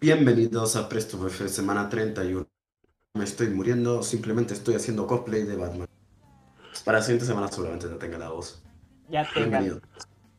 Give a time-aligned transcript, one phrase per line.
[0.00, 2.46] Bienvenidos a Presto BF semana 31.
[3.14, 5.88] Me estoy muriendo, simplemente estoy haciendo cosplay de Batman.
[6.84, 8.62] Para la siguiente semana seguramente no tenga la voz.
[9.08, 9.80] Ya Bienvenido.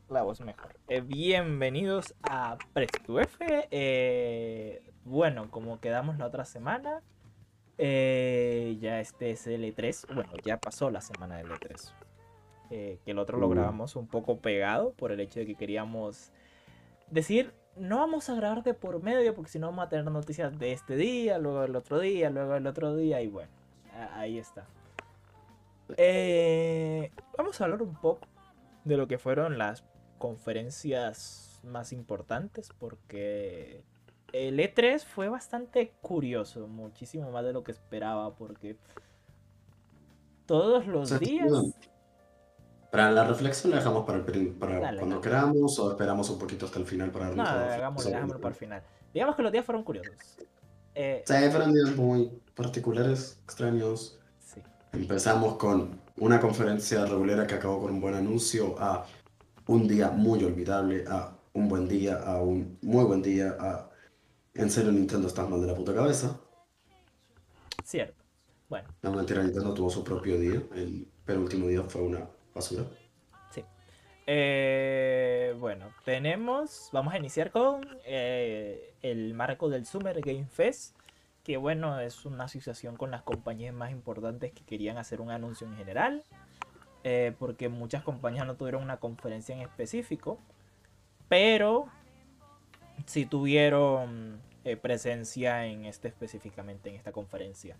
[0.09, 0.75] la voz mejor.
[0.87, 3.67] Eh, bienvenidos a Presto F.
[3.71, 7.01] Eh, bueno, como quedamos la otra semana,
[7.77, 10.13] eh, ya este es el E3.
[10.13, 11.91] Bueno, ya pasó la semana del E3.
[12.71, 13.49] Eh, que el otro lo Uh.
[13.49, 16.31] grabamos un poco pegado por el hecho de que queríamos
[17.09, 20.57] decir, no vamos a grabar de por medio porque si no vamos a tener noticias
[20.57, 23.51] de este día, luego del otro día, luego del otro día y bueno,
[24.13, 24.65] ahí está.
[25.97, 28.27] Eh, vamos a hablar un poco
[28.85, 29.83] de lo que fueron las
[30.17, 33.83] conferencias más importantes porque
[34.33, 38.77] el E3 fue bastante curioso, muchísimo más de lo que esperaba porque
[40.45, 41.51] todos los días...
[42.89, 42.91] no.
[42.91, 46.65] Para la reflexión la dejamos para, el para Dale, cuando queramos o esperamos un poquito
[46.65, 48.83] hasta el final para No, hagámoslo, para el final.
[49.13, 50.13] Digamos que los días fueron curiosos.
[50.95, 54.19] Eh, Sí, fueron días muy particulares, extraños.
[54.39, 54.61] sí.
[54.91, 59.05] Empezamos con una conferencia regular que acabó con un buen anuncio, a
[59.67, 63.89] un día muy olvidable, a un buen día, a un muy buen día, a
[64.55, 66.39] en serio Nintendo estás mal de la puta cabeza.
[67.83, 68.23] Cierto.
[68.67, 72.27] Bueno, La mentira, Nintendo tuvo su propio día, el penúltimo día fue una
[72.59, 72.83] basura.
[73.51, 73.63] sí.
[74.27, 76.89] Eh, bueno, tenemos.
[76.91, 80.95] Vamos a iniciar con eh, el marco del Summer Game Fest.
[81.43, 85.65] Que bueno, es una asociación con las compañías más importantes que querían hacer un anuncio
[85.67, 86.23] en general.
[87.03, 90.37] eh, porque muchas compañías no tuvieron una conferencia en específico.
[91.29, 91.87] Pero
[93.05, 97.77] sí tuvieron eh, presencia en este específicamente en esta conferencia.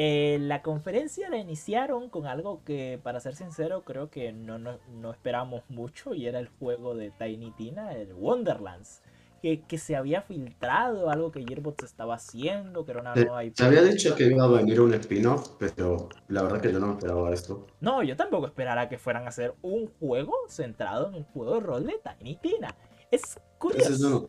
[0.00, 4.78] Eh, la conferencia la iniciaron con algo que, para ser sincero, creo que no, no,
[4.92, 9.02] no esperamos mucho y era el juego de Tiny Tina, el Wonderlands.
[9.42, 13.44] Que, que se había filtrado, algo que Gearbox estaba haciendo, que era una Se, nueva
[13.44, 13.56] IP.
[13.56, 16.88] se había dicho que iba a venir un spin-off, pero la verdad que yo no
[16.88, 17.66] me esperaba esto.
[17.80, 21.60] No, yo tampoco esperara que fueran a hacer un juego centrado en el juego de
[21.60, 22.74] rol de Tiny Tina.
[23.10, 24.28] Es curioso.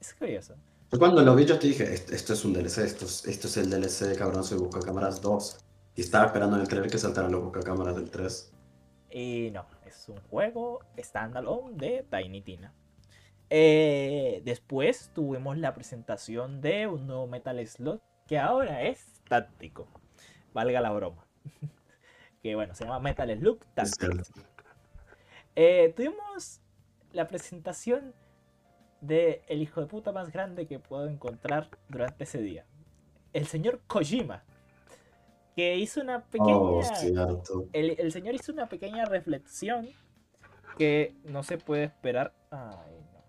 [0.00, 0.54] Es curioso.
[0.94, 3.48] Yo cuando lo vi yo te dije, esto, esto es un DLC, esto es, esto
[3.48, 5.58] es el DLC de Cabrón Soy Buscacámaras 2.
[5.96, 8.52] Y estaba esperando en el trailer que saltaran los Buscacámaras del 3.
[9.10, 12.72] Y no, es un juego standalone de Tiny Tina.
[13.50, 19.88] Eh, después tuvimos la presentación de un nuevo Metal Slug que ahora es táctico.
[20.52, 21.26] Valga la broma.
[22.40, 24.22] que bueno, se llama Metal Slug cierto.
[25.56, 26.60] Eh, tuvimos
[27.10, 28.14] la presentación
[29.06, 32.64] de el hijo de puta más grande que puedo encontrar durante ese día.
[33.32, 34.44] El señor Kojima.
[35.56, 36.56] Que hizo una pequeña.
[36.56, 36.82] Oh,
[37.72, 39.88] el, el señor hizo una pequeña reflexión
[40.76, 42.34] que no se puede esperar.
[42.50, 43.22] Ay, no.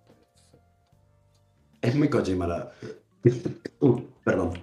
[1.81, 2.71] Es muy Kojima la...
[3.79, 4.53] Uh, perdón.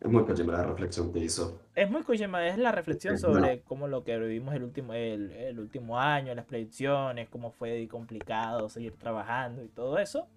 [0.00, 1.60] Es muy Kojima la reflexión que hizo.
[1.74, 3.62] Es muy Kojima, es la reflexión Ok, sobre bueno.
[3.64, 8.68] cómo lo que vivimos el último, el, el último año, las predicciones, cómo fue complicado
[8.68, 10.28] seguir trabajando y todo eso.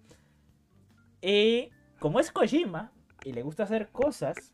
[1.22, 2.92] Y como es Kojima
[3.24, 4.52] y le gusta hacer cosas,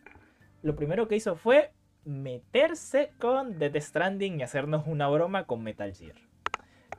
[0.63, 1.73] lo primero que hizo fue
[2.05, 6.17] meterse con Death Stranding y hacernos una broma con Metal Gear.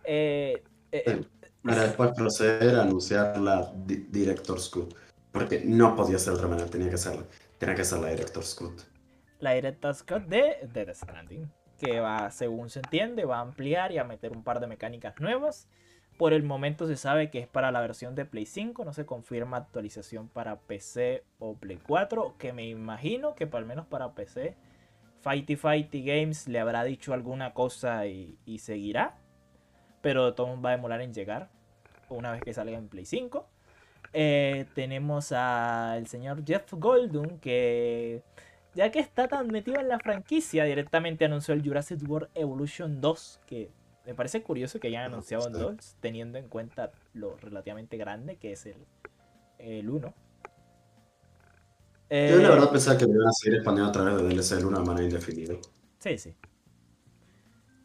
[0.03, 1.21] Eh, eh, eh,
[1.63, 4.95] Para después proceder a anunciar la di- Director's Cut.
[5.31, 7.19] Porque no podía ser de otra manera, tenía que ser,
[7.59, 8.81] tenía que ser la Director's Cut.
[9.39, 13.99] la Director's Cut de Death Stranding, que va, según se entiende, va a ampliar y
[13.99, 15.69] a meter un par de mecánicas nuevas.
[16.19, 19.05] Por el momento se sabe que es para la versión de Play 5, no se
[19.05, 24.57] confirma actualización para PC o Play 4, que me imagino que al menos para PC,
[25.21, 29.15] Fighty Fighty Games le habrá dicho alguna cosa y, seguirá,
[30.01, 31.51] pero todo va a demorar en llegar
[32.09, 33.47] una vez que salga en Play 5.
[34.11, 38.23] Eh, tenemos al señor Jeff Goldblum que
[38.75, 43.39] ya que está tan metido en la franquicia, directamente anunció el Jurassic World Evolution 2,
[43.45, 43.71] que
[44.05, 45.51] me parece curioso que hayan anunciado Sí.
[45.51, 48.75] 2, teniendo en cuenta lo relativamente grande que es el,
[49.59, 50.13] el 1.
[52.11, 54.65] Yo la verdad pensaba que lo iban a seguir expandiendo a través de DLC de
[54.65, 55.53] una manera indefinida.
[55.99, 56.33] Sí, sí.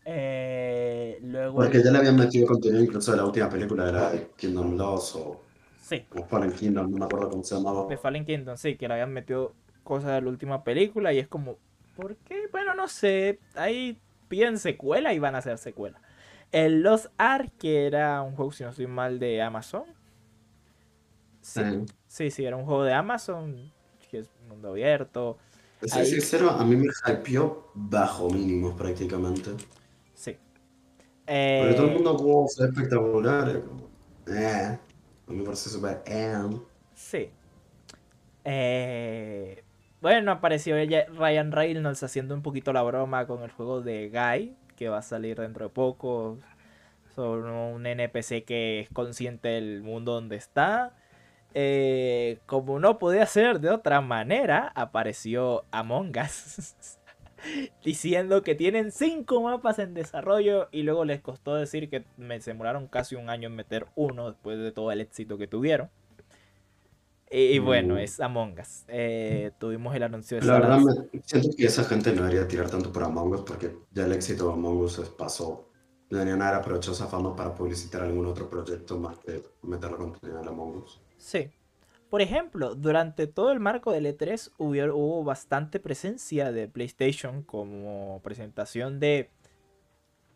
[0.06, 1.56] Eh, luego...
[1.56, 4.76] Porque ya le habían metido contenido incluso de la última película de la de Kingdom
[4.76, 5.40] Lost o,
[5.80, 7.86] Sí, o Fallen Kingdom, no me acuerdo cómo se llamaba.
[7.86, 9.52] de Fallen Kingdom, sí, que le habían metido
[9.82, 11.58] cosas de la última película y es como,
[11.94, 12.48] ¿por qué?
[12.50, 13.98] Bueno, no sé, ahí
[14.28, 16.00] piden secuela y van a hacer secuela.
[16.52, 19.84] El Lost Ark, que era un juego, si no estoy mal, de Amazon.
[21.40, 23.72] Sí, Eh, sí, sí, era un juego de Amazon,
[24.10, 25.38] que es mundo abierto.
[25.82, 29.50] soy Ahí- sincero, a mí me hypeó bajo mínimos prácticamente.
[30.14, 30.36] Sí.
[31.26, 33.62] Porque todo el Eh, mundo, wow, ve espectacular.
[34.28, 34.78] Eh,
[35.26, 36.66] a mí me parece súper eh.
[36.94, 37.30] Sí.
[38.44, 39.62] Eh,
[40.04, 44.54] bueno, apareció ella, Ryan Reynolds haciendo un poquito la broma con el juego de Guy,
[44.76, 46.38] que va a salir dentro de poco.
[47.14, 50.94] Sobre un NPC que es consciente del mundo donde está.
[51.54, 56.98] Eh, como no podía ser de otra manera, apareció Among Us.
[57.82, 62.88] diciendo que tienen cinco mapas en desarrollo y luego les costó decir que me demoraron
[62.88, 65.88] casi un año en meter uno después de todo el éxito que tuvieron.
[67.36, 67.98] Y, bueno, mm.
[67.98, 68.84] es Among Us.
[68.86, 72.70] Eh, tuvimos el anuncio de La verdad, me, siento que esa gente no debería tirar
[72.70, 75.68] tanto por Among Us porque ya el éxito de Among Us pasó.
[76.08, 80.40] Deberían haber aprovechado esa fama para publicitar algún otro proyecto más que meter la contenido
[80.40, 81.00] en Among Us.
[81.16, 81.50] Sí,
[82.08, 89.00] por ejemplo, durante todo el marco del E3 hubo, bastante presencia de PlayStation como presentación
[89.00, 89.30] de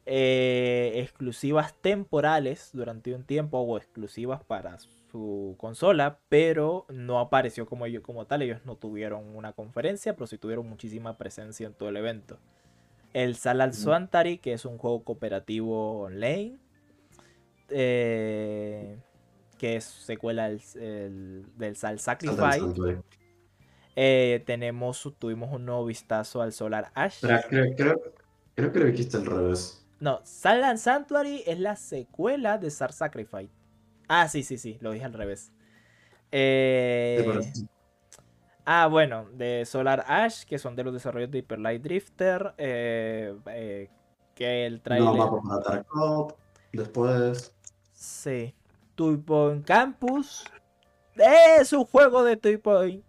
[0.04, 4.78] eh, exclusivas temporales durante un tiempo o exclusivas para
[5.10, 8.42] su consola, pero no apareció como ellos como tal.
[8.42, 12.38] Ellos no tuvieron una conferencia, pero sí tuvieron muchísima presencia en todo el evento.
[13.14, 16.58] El Salal Suantari, que es un juego cooperativo online.
[17.70, 18.98] Eh,
[19.58, 23.02] que es secuela del, del Sal Sacrifice.
[23.96, 27.20] Eh, tenemos, tuvimos un nuevo vistazo al Solar Ash.
[27.20, 28.00] creo, creo,
[28.54, 29.84] creo, que lo dijiste al revés.
[29.98, 33.57] No, Salad Sanctuary es la secuela de Star Sacrifice.
[34.08, 35.52] Ah, sí, sí, sí, lo dije al revés.
[36.32, 37.40] Eh,
[38.64, 42.54] ah, bueno, de Solar Ash, que son de los desarrollos de Hyper Light Drifter.
[42.58, 43.88] Eh,
[44.34, 45.14] que el trailer.
[45.14, 46.34] No, para Tarkov,
[46.72, 47.52] después.
[47.92, 48.54] Sí.
[49.24, 50.44] Point Campus
[51.14, 53.04] es un juego de Two Point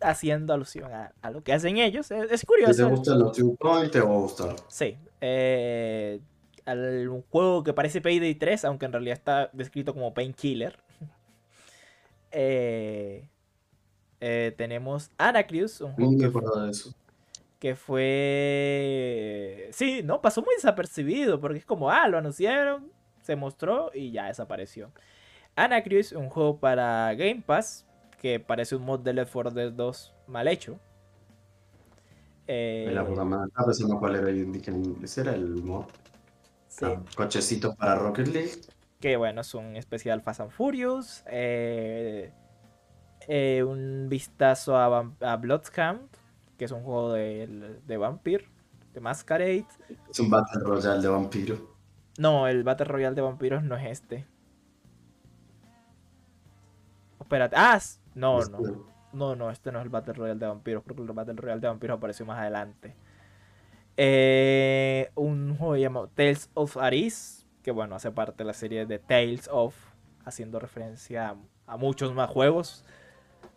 [0.00, 2.10] haciendo alusión a, lo que hacen ellos.
[2.10, 2.72] Es, curioso.
[2.72, 4.56] Si te gustan los Two Point, te va a gustar.
[4.68, 4.96] Sí.
[5.20, 6.20] Eh,
[6.74, 10.78] un juego que parece Payday 3, aunque en realidad está descrito como Painkiller.
[12.30, 13.28] eh,
[14.20, 16.94] eh, tenemos Anacreus, un juego que, eso.
[17.58, 19.68] que fue...
[19.72, 22.90] Sí, no, pasó muy desapercibido, porque es como, ah, lo anunciaron,
[23.22, 24.90] se mostró y ya desapareció.
[25.56, 27.86] Anacreus, un juego para Game Pass,
[28.20, 30.78] que parece un mod de Left 4 Dead 2 mal hecho.
[32.46, 33.50] Eh, la puta madre.
[33.54, 34.30] Ah, no cuál era
[35.02, 35.84] Ese era el mod.
[36.78, 36.86] Sí.
[37.16, 38.52] Cochecito para Rocket League.
[39.00, 41.24] Que bueno, es un especial Fast and Furious.
[41.26, 42.32] Eh,
[43.26, 46.08] eh, un vistazo a, a Bloodhound,
[46.56, 48.48] que es un juego de, de Vampire,
[48.94, 49.66] de Masquerade.
[50.10, 51.76] Es un Battle Royale de vampiro.
[52.18, 54.26] No, el Battle Royale de vampiros no es este.
[57.20, 57.56] Espérate.
[57.56, 57.78] Ah,
[58.14, 58.98] no, no.
[59.12, 60.82] No, no, este no es el Battle Royale de vampiros.
[60.84, 62.96] Creo que el Battle Royale de vampiros apareció más adelante.
[64.00, 67.46] Eh, un juego llamado Tales of Aris.
[67.62, 69.74] Que bueno, hace parte de la serie de Tales of.
[70.24, 71.36] Haciendo referencia
[71.66, 72.84] a, muchos más juegos.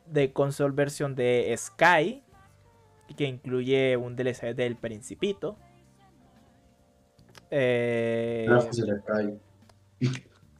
[0.08, 2.24] De console versión de Sky.
[3.16, 5.58] Que incluye un DLC del Principito.
[7.52, 8.48] Eh,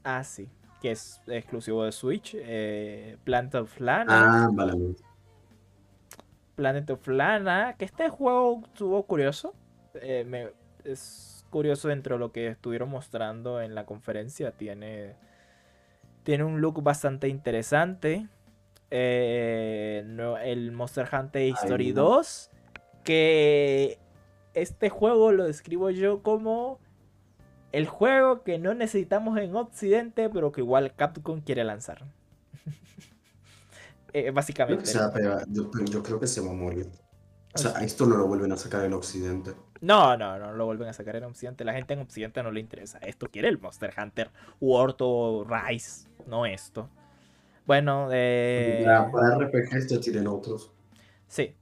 [0.04, 0.50] ah, sí,
[0.82, 2.36] que es exclusivo de Switch.
[2.38, 4.44] Eh, Planet of Lana.
[4.44, 4.96] Ah, vale.
[6.56, 9.56] Planet of Lana, que este juego estuvo curioso.
[9.96, 10.52] Eh,
[10.84, 14.52] es curioso dentro de lo que estuvieron mostrando en la conferencia.
[14.52, 15.16] Tiene,
[16.24, 18.28] tiene un look bastante interesante.
[18.90, 22.50] el Monster Hunter History 2,
[23.04, 24.00] que
[24.54, 26.80] este juego lo describo yo como
[27.72, 32.06] el juego que no necesitamos en Occidente, pero que igual Capcom quiere lanzar.
[34.14, 34.92] Eh, básicamente.
[34.92, 36.86] yo, creo que se va a morir.
[37.54, 39.54] O sea, esto no lo vuelven a sacar en Occidente.
[39.82, 41.66] No, no, no lo vuelven a sacar en Occidente.
[41.66, 43.00] La gente en Occidente no le interesa.
[43.00, 46.88] Esto quiere el Monster Hunter World o Rise, no esto.
[47.66, 48.84] Bueno, eh...
[48.86, 50.72] para, RPGs ya tienen otros.
[51.28, 51.56] Sí.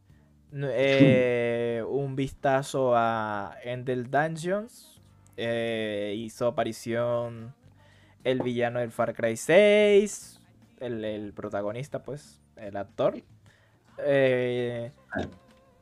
[0.54, 5.02] Eh, un vistazo a Endel Dungeons.
[5.38, 7.54] Eh, hizo aparición
[8.26, 10.42] el villano del Far Cry 6.
[10.82, 13.22] El, protagonista, pues, el actor.
[14.00, 14.92] Eh,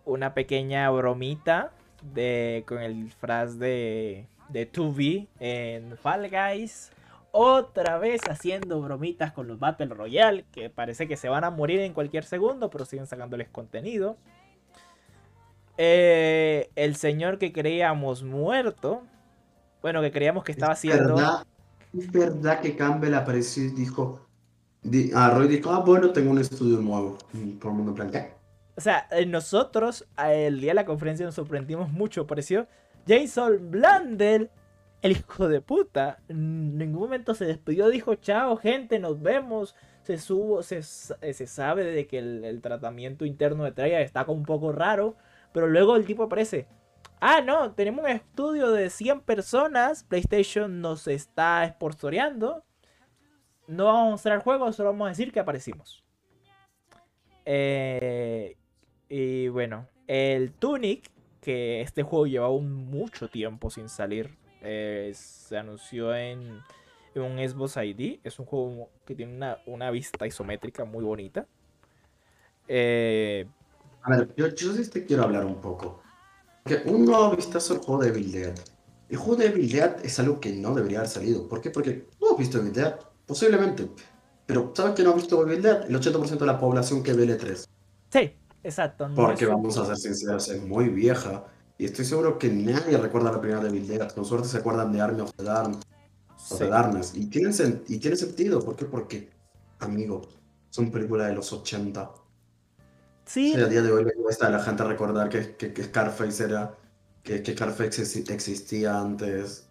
[0.06, 6.92] una pequeña bromita de, con el disfraz de, de 2B en Fall Guys.
[7.32, 11.82] Otra vez haciendo bromitas con los Battle Royale, que parece que se van a morir
[11.82, 14.18] en cualquier segundo, pero siguen sacándoles contenido.
[15.78, 19.04] Eh, el señor que creíamos muerto.
[19.82, 21.16] Bueno, que creíamos que estaba haciendo.
[21.98, 24.22] es verdad que Campbell apareció y dijo.
[25.14, 27.18] a Roy dijo, ah, bueno, tengo un estudio nuevo.
[27.60, 28.12] Por el mundo plan,
[28.78, 32.22] O sea, eh, nosotros, el día de la conferencia, nos sorprendimos mucho.
[32.22, 32.68] Apareció
[33.08, 34.52] Jason Blandel,
[35.02, 36.20] el hijo de puta.
[36.30, 39.76] En ningún momento se despidió, dijo, chao, gente, nos vemos.
[40.04, 44.72] se, subo, se, se sabe de que el, tratamiento interno de Treyarch está un poco
[44.72, 45.16] raro,
[45.54, 46.68] pero luego el tipo aparece.
[47.20, 52.64] Ah, no, tenemos un estudio de 100 personas, PlayStation nos está esportoreando.
[53.66, 56.04] No vamos a mostrar juegos, solo vamos a decir que aparecimos.
[57.44, 58.56] Eh,
[59.10, 61.10] y bueno, el Tunic,
[61.42, 66.62] que este juego llevaba un mucho tiempo sin salir, eh, se anunció en,
[67.16, 68.20] un Xbox ID.
[68.24, 71.48] Es un juego que tiene una, una vista isométrica muy bonita.
[72.68, 73.48] Eh,
[74.04, 76.02] a ver, yo, yo sí te quiero hablar un poco.
[76.64, 78.56] Porque un nuevo vistazo al juego de Evil Dead.
[79.10, 81.48] El juego de Evil Dead es algo que no debería haber salido.
[81.48, 81.72] ¿Por qué?
[81.72, 83.00] Porque no has visto Evil Dead.
[83.26, 83.90] Posiblemente.
[84.46, 85.90] Pero ¿sabes que no has visto Evil Dead?
[85.90, 87.68] El 80% de la población que ve l 3
[88.10, 88.34] Sí,
[88.68, 89.10] exacto.
[89.16, 91.46] Porque vamos a ser sinceros, es muy vieja.
[91.78, 94.12] Y estoy seguro que nadie recuerda la primera de Evil Dead.
[94.12, 97.14] Con suerte se acuerdan de Army of the Darkness.
[97.14, 97.52] Y, tiene,
[97.88, 98.60] y tiene sentido.
[98.64, 98.86] ¿Por qué?
[98.86, 99.30] Porque,
[99.80, 100.28] amigo,
[100.70, 102.12] son películas de los 80.
[103.26, 103.54] Sí.
[103.56, 106.76] a día de hoy le cuesta a la gente recordar que, que, Scarface era.
[107.22, 109.70] Que, que Scarface existía antes.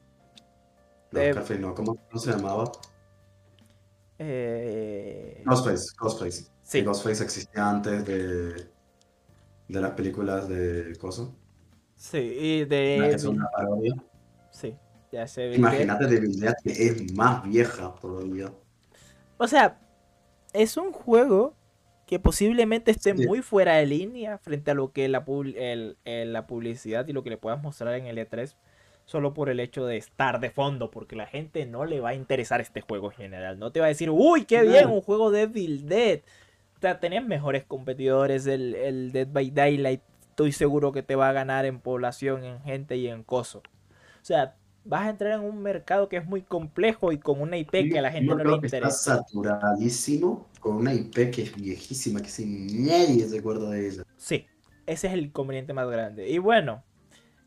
[1.11, 2.71] No, eh, Scarface no, ¿cómo, se llamaba?
[4.19, 5.43] Eh...
[5.45, 6.47] Ghostface, Ghostface.
[6.63, 6.83] Sí.
[6.83, 8.76] Ghostface existía antes de.
[9.69, 11.37] De las películas de Coso.
[11.97, 13.11] Sí, y de.
[13.11, 13.95] es una parodia.
[14.51, 14.75] Sí,
[15.13, 15.55] ya sé.
[15.55, 18.53] Imagínate de Dead que es más vieja todavía.
[19.39, 19.79] O sea,
[20.53, 21.55] es un juego
[22.07, 25.25] que posiblemente esté muy fuera de línea frente a lo que la,
[26.05, 28.55] la publicidad y lo que le puedas mostrar en el E3
[29.07, 32.15] solo por el hecho de estar de fondo, porque la gente no le va a
[32.15, 33.59] interesar este juego en general.
[33.59, 36.21] No te va a decir, uy, qué bien, un juego de Evil Dead.
[36.77, 41.31] O sea, tenés mejores competidores, el, el, Dead by Daylight, estoy seguro que te va
[41.31, 43.59] a ganar en población, en gente y en coso.
[43.59, 47.57] O sea, vas a entrar en un mercado que es muy complejo y con una
[47.57, 48.89] IP que a la gente no le interesa.
[48.89, 54.03] Está saturadísimo con una IP que es viejísima, que sin nadie se acuerda de ella.
[54.17, 54.47] Sí,
[54.87, 56.29] ese es el inconveniente más grande.
[56.29, 56.85] Y bueno,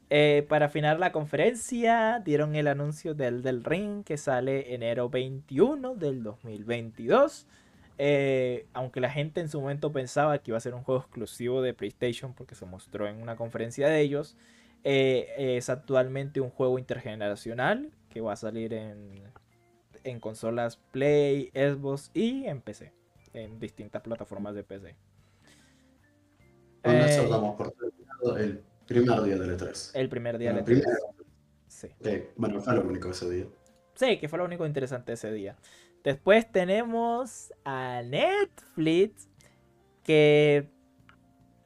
[0.10, 5.96] eh, para afinar la conferencia, dieron el anuncio del del Ring que sale enero 21
[5.96, 7.46] del 2022.
[8.02, 11.62] Eh, aunque la gente en su momento pensaba que iba a ser un juego exclusivo
[11.62, 14.38] de PlayStation porque se mostró en una conferencia de ellos,
[14.86, 19.22] eh, es actualmente un juego intergeneracional que va a salir en,
[20.06, 22.94] en consolas Play, Xbox y en PC,
[23.34, 24.96] en distintas plataformas de PC.
[26.84, 27.74] Eh, damos por
[28.40, 29.92] el primer día del E3.
[29.94, 30.84] El primer día del E3.
[31.68, 31.90] Sí.
[32.38, 33.46] bueno, fue lo único ese día.
[33.96, 35.58] Sí, que fue lo único interesante ese día.
[36.04, 39.28] Después tenemos a Netflix
[40.04, 40.70] que...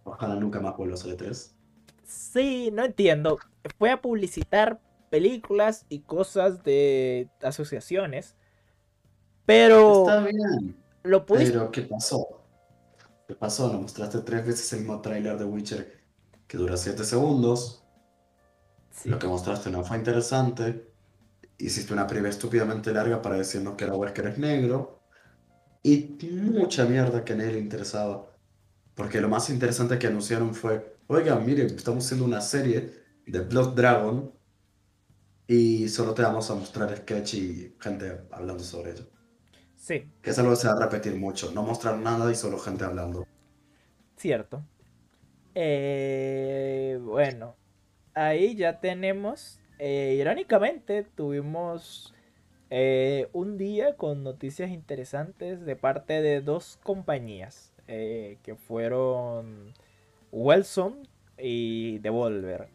[0.04, 1.52] Ojalá nunca más vuelva a E3.
[2.04, 3.38] Sí, no entiendo.
[3.78, 8.36] Fue a publicitar películas y cosas de asociaciones.
[9.46, 10.02] Pero.
[10.02, 10.76] Está bien.
[11.04, 12.42] Lo Pero, ¿qué pasó?
[13.28, 13.72] ¿Qué pasó?
[13.72, 16.04] Nos mostraste tres veces el mismo trailer de Witcher
[16.48, 17.84] que dura 7 segundos.
[19.06, 20.93] Lo que mostraste no fue interesante.
[21.58, 25.02] Hiciste una previa estúpidamente larga para decirnos que era Wesker es negro.
[25.82, 28.30] Y mucha mierda que a nadie le interesaba.
[28.96, 33.76] Porque lo más interesante que anunciaron fue oigan, miren, estamos haciendo una serie de Blood
[33.76, 34.34] Dragon
[35.48, 39.10] y solo te vamos a mostrar sketch y gente hablando sobre ello.
[39.76, 40.10] Sí.
[40.22, 42.86] Que es algo que se va a repetir mucho, no mostrar nada y solo gente
[42.86, 43.28] hablando.
[44.16, 44.64] Cierto.
[45.56, 47.56] Eh, bueno,
[48.14, 52.14] ahí ya tenemos, eh, irónicamente, tuvimos
[52.70, 59.74] eh, un día con noticias interesantes de parte de dos compañías que fueron
[60.32, 62.70] Wilson y Devolver.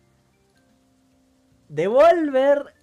[1.69, 2.75] Devolver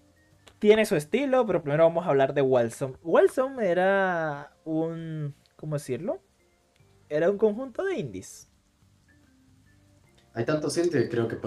[0.60, 2.98] tiene su estilo, pero primero vamos a hablar de Wilson.
[3.04, 5.34] Wilson era un.
[5.56, 6.22] ¿Cómo decirlo?
[7.10, 8.50] Era un conjunto de indies.
[10.34, 11.38] Hay tantos indies que creo que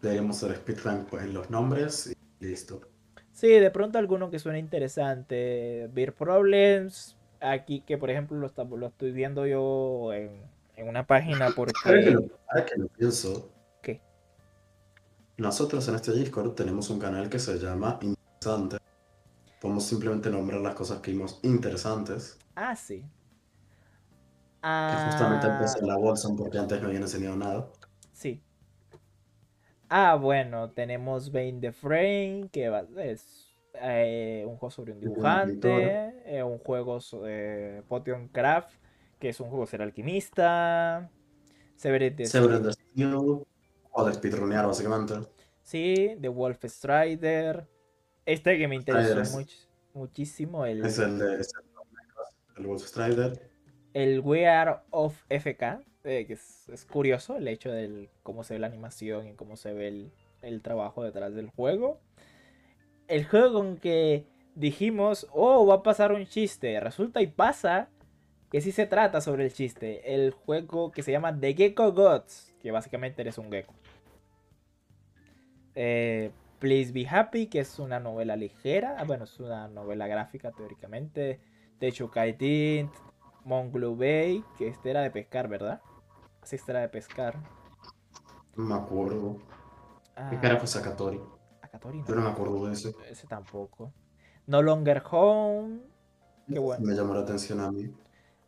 [0.00, 2.80] deberíamos hacer speedrun en los nombres listo.
[3.32, 5.88] Sí, de pronto alguno que suene interesante.
[5.92, 7.16] Beer Problems.
[7.40, 10.42] Aquí que por ejemplo lo, lo estoy viendo yo en,
[10.76, 11.72] en una página porque...
[11.84, 14.00] Ahora que, lo, que lo pienso, ¿Qué?
[15.36, 18.78] nosotros en este Discord tenemos un canal que se llama Interesante.
[19.60, 22.38] Podemos simplemente nombrar las cosas que vimos interesantes.
[22.54, 23.04] Ah, sí.
[24.60, 25.54] Que justamente ah.
[25.54, 27.68] empecé la bolsa porque antes no habían enseñado nada.
[28.12, 28.42] Sí.
[29.88, 36.42] Ah, bueno, tenemos Bane the Frame, que es eh, un juego sobre un dibujante, eh,
[36.42, 38.74] un juego sobre Potion Craft,
[39.18, 41.10] que es un juego ser alquimista.
[41.76, 45.14] Severed the Steel, o de speedrunear básicamente.
[45.62, 47.66] Sí, The Wolf Strider.
[48.26, 49.22] Este que me interesó
[49.94, 50.66] muchísimo.
[50.66, 50.84] El...
[50.84, 51.46] Es el de
[52.56, 53.50] el Wolf Strider.
[53.94, 58.60] El We Are of FK, eh, que es, curioso el hecho de cómo se ve
[58.60, 60.10] la animación y cómo se ve
[60.40, 62.00] el, trabajo detrás del juego.
[63.08, 64.24] El juego con que
[64.54, 66.80] dijimos, oh, va a pasar un chiste.
[66.80, 67.90] Resulta y pasa
[68.50, 70.14] que sí se trata sobre el chiste.
[70.14, 73.74] El juego que se llama The Gecko Gods, que básicamente eres un gecko.
[75.74, 78.96] Eh, Please Be Happy, que es una novela ligera.
[78.98, 81.38] Ah, bueno, es una novela gráfica teóricamente.
[81.78, 82.92] De Chukai Tint,
[83.44, 85.82] Monglu Bay, que este era de pescar, ¿verdad?
[86.52, 87.36] Era de pescar.
[88.56, 89.38] No me acuerdo.
[90.16, 91.20] Ah, ¿Qué cara fue Sakatori?
[91.60, 92.94] Akatori Yo no me acuerdo de ese.
[93.08, 93.92] Ese tampoco.
[94.46, 95.80] No Longer Home.
[96.48, 96.86] Qué bueno.
[96.86, 97.94] Me llamó la atención a mí.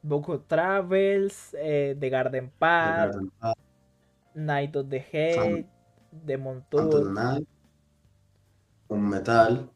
[0.03, 3.17] Boku Travels, eh, The Garden The Path,
[4.35, 5.67] Night of the Head,
[6.11, 7.11] Demon Phantom Tour.
[7.11, 7.49] Knight,
[8.89, 9.71] Un Metal.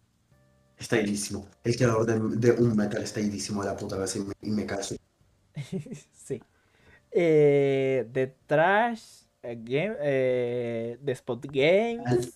[0.79, 1.47] Está irísimo.
[1.63, 4.51] El creador de, de Un Metal está irísimo de la puta vez y me, y
[4.51, 4.97] me caso.
[6.13, 6.43] sí.
[7.17, 12.35] Eh, The Trash, eh, Game, eh, The Spot Games.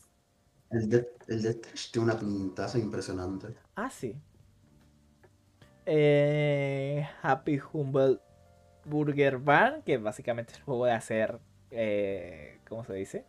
[0.71, 3.49] el de, el de Trash tiene una pintaza impresionante.
[3.77, 4.15] Ah, sí.
[5.87, 8.19] Eh, Happy Humble
[8.85, 11.39] Burger Bar, que básicamente es el juego de hacer.
[11.71, 13.25] eh, ¿Cómo se dice?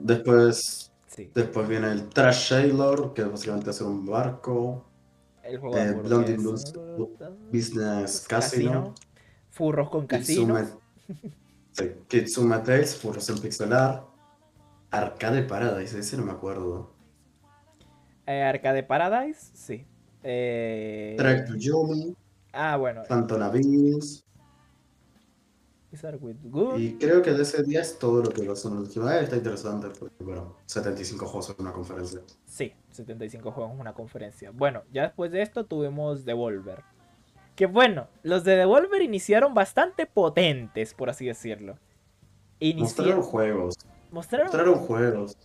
[0.00, 1.30] Después, Sí.
[1.34, 4.84] después viene el Trash Sailor, que es básicamente hacer un barco.
[5.42, 6.36] El juego de Blondie.
[6.36, 6.72] Blues
[7.52, 8.94] Business Casino.
[9.50, 10.76] Furros con casinos.
[11.72, 14.04] sí, Kitsume Tales, Furros en Pixelar.
[14.90, 16.90] Arcade Paradise, ese no me acuerdo.
[18.26, 19.86] Eh, Arcade Paradise, sí.
[20.22, 22.14] Eh, Track to Yomi,
[22.52, 23.02] ah, bueno.
[23.08, 24.24] Phantom Abyss.
[25.90, 26.78] Wizard with Good.
[26.78, 29.10] Y creo que de ese día es todo lo que en el último.
[29.10, 32.20] Eh, está interesante, porque bueno, 75 juegos en una conferencia.
[32.46, 34.50] Sí, 75 juegos en una conferencia.
[34.52, 36.82] Bueno, ya después de esto tuvimos Devolver.
[37.62, 41.78] Que bueno, los de Devolver iniciaron bastante potentes, por así decirlo.
[42.74, 43.76] Mostraron juegos,
[44.10, 44.46] Mostraron.
[44.48, 45.38] mostraron juegos.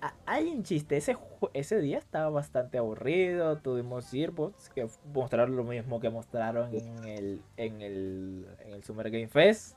[0.00, 1.18] Ah, Hay un chiste, ese,
[1.52, 7.42] ese día estaba bastante aburrido, tuvimos Gearbox que mostraron lo mismo que mostraron en el,
[7.58, 9.76] en el, en el Summer Game Fest.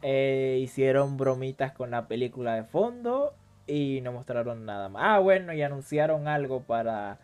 [0.00, 3.34] Eh, hicieron bromitas con la película de fondo
[3.66, 5.02] y no mostraron nada más.
[5.04, 7.18] Ah, bueno, y anunciaron algo para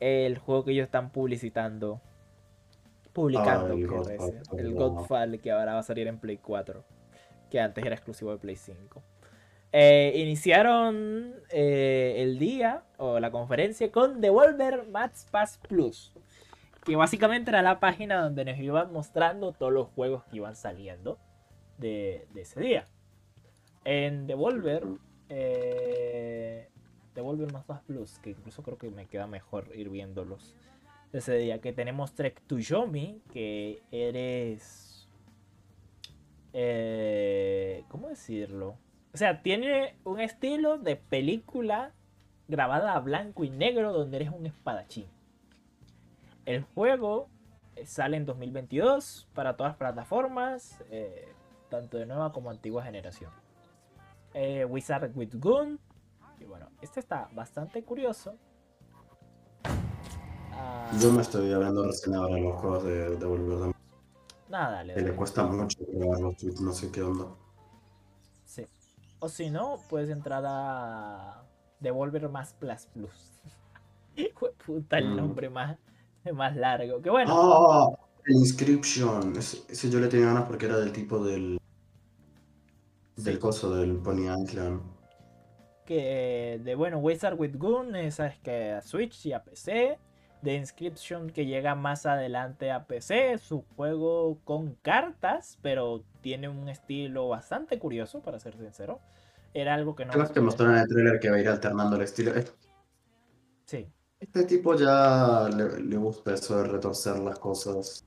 [0.00, 2.00] el juego que ellos están publicitando.
[3.12, 6.84] Publicando, Ah, el Godfall, el que ahora va a salir en Play 4,
[7.50, 9.02] que antes era exclusivo de Play 5.
[9.72, 16.12] Eh, iniciaron eh, el día o la conferencia con Devolver Max Pass Plus.
[16.84, 21.18] Que básicamente era la página donde nos iban mostrando todos los juegos que iban saliendo
[21.78, 22.88] de, de ese día.
[23.84, 24.84] En Devolver,
[25.28, 26.68] eh,
[27.14, 30.54] Devolver Max Pass Plus, que incluso creo que me queda mejor ir viéndolos
[31.18, 31.60] ese día.
[31.60, 35.08] Que tenemos Trek to Yomi, que eres.
[36.52, 38.78] eh, ¿Cómo decirlo?
[39.14, 41.92] O sea, tiene un estilo de película
[42.48, 45.06] grabada a blanco y negro donde eres un espadachín.
[46.44, 47.28] El juego
[47.76, 51.28] eh, sale en 2022 para todas las plataformas, eh,
[51.68, 53.30] tanto de nueva como antigua generación.
[54.34, 55.78] Eh, Wizard with Gun.
[56.40, 58.36] Y bueno, este está bastante curioso.
[61.00, 63.72] Yo me estoy hablando recién ahora los juegos de, de Volver
[64.48, 65.16] nada, le dale.
[65.16, 67.26] cuesta mucho grabar los tweets, no sé qué onda.
[68.44, 68.66] Sí.
[69.20, 71.42] O si no, puedes entrar a
[71.80, 73.40] Devolver más Plus Plus.
[74.66, 75.16] Puta, el Mm.
[75.16, 75.78] nombre más,
[76.34, 77.00] más largo.
[77.00, 77.96] Que bueno.
[78.26, 79.34] El Inscription.
[79.36, 81.58] Ese, ese yo le tenía ganas porque era del tipo del.
[83.16, 84.80] Del coso del Pony Island.
[85.86, 89.98] que de bueno, Wizard with Gun, esa es que a Switch y a PC.
[90.42, 93.32] The Inscription que llega más adelante a PC.
[93.32, 99.00] Es un juego con cartas, pero tiene un estilo bastante curioso, para ser sincero.
[99.54, 100.12] Era algo que no.
[100.12, 102.34] Creo que mostraron en el trailer que va a ir alternando el estilo.
[102.34, 102.52] Este,
[103.66, 103.86] Sí.
[104.18, 108.04] este tipo ya le, le gusta eso de retorcer las cosas.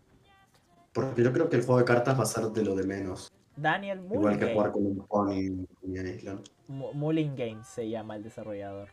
[0.93, 3.31] Porque yo creo que el juego de cartas va a ser de lo de menos.
[3.55, 6.41] Daniel Igual que jugar con un Pony en Island.
[6.67, 8.89] Mu- Mulling Games se llama el desarrollador.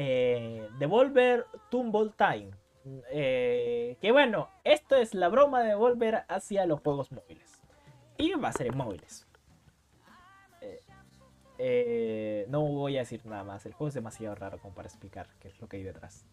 [0.00, 2.50] Eh, Devolver Tumble Time.
[3.10, 7.60] Eh, que bueno, esto es la broma de Devolver hacia los juegos móviles.
[8.16, 9.26] Y va a ser en móviles.
[11.60, 13.66] Eh, no voy a decir nada más.
[13.66, 16.24] El juego es demasiado raro como para explicar qué es lo que hay detrás.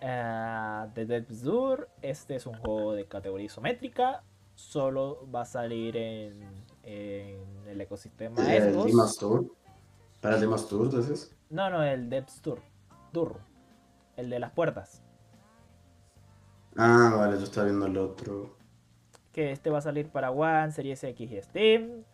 [0.00, 1.90] Ah, The Depths Door.
[2.00, 4.22] Este es un juego de categoría isométrica.
[4.54, 6.42] Solo va a salir en,
[6.84, 9.18] en el ecosistema Xbox.
[10.20, 11.36] ¿Para el Demon's Tour, entonces?
[11.50, 12.60] No, no, el Depths Tour.
[13.12, 13.38] Tour.
[14.16, 15.02] El de las puertas.
[16.76, 18.56] Ah, vale, yo estaba viendo el otro.
[19.32, 22.04] que este va a salir para One, Series X y Steam.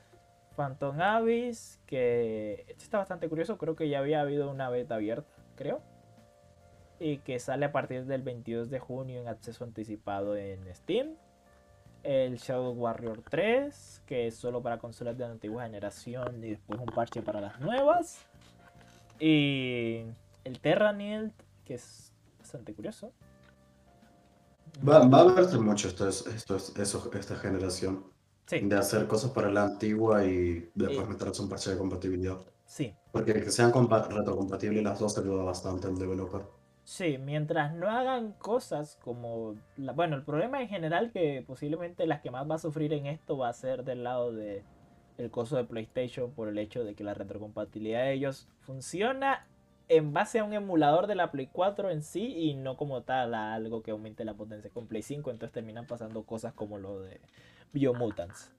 [0.57, 5.33] Phantom Abyss, que este está bastante curioso, creo que ya había habido una beta abierta,
[5.57, 5.81] creo.
[7.01, 11.17] Y que sale a partir del 22 de junio en acceso anticipado en Steam.
[12.03, 16.87] El Shadow Warrior 3, que es solo para consolas de antigua generación y después un
[16.87, 18.19] parche para las nuevas.
[19.21, 20.03] Y
[20.45, 21.33] el Terraniel,
[21.65, 23.13] que es bastante curioso.
[24.87, 26.57] Va, va a verse mucho esto, es- esto,
[27.15, 28.05] esta generación.
[28.47, 32.39] Sí, De hacer cosas para la antigua y después meterles un parche de compatibilidad.
[32.67, 32.95] sí.
[33.13, 36.43] Porque que sean compa- retrocompatibles las dos ayuda bastante al developer.
[36.85, 39.55] Sí, mientras no hagan cosas como...
[39.77, 43.07] la- bueno, el problema en general que posiblemente las que más va a sufrir en
[43.07, 44.65] esto va a ser del lado de
[45.19, 49.47] el coso de PlayStation por el hecho de que la retrocompatibilidad de ellos funciona
[49.89, 53.35] en base a un emulador de la Play 4 en sí y no como tal
[53.35, 57.01] a algo que aumente la potencia con Play 5, entonces terminan pasando cosas como lo
[57.01, 57.21] de
[57.73, 58.51] Biomutants.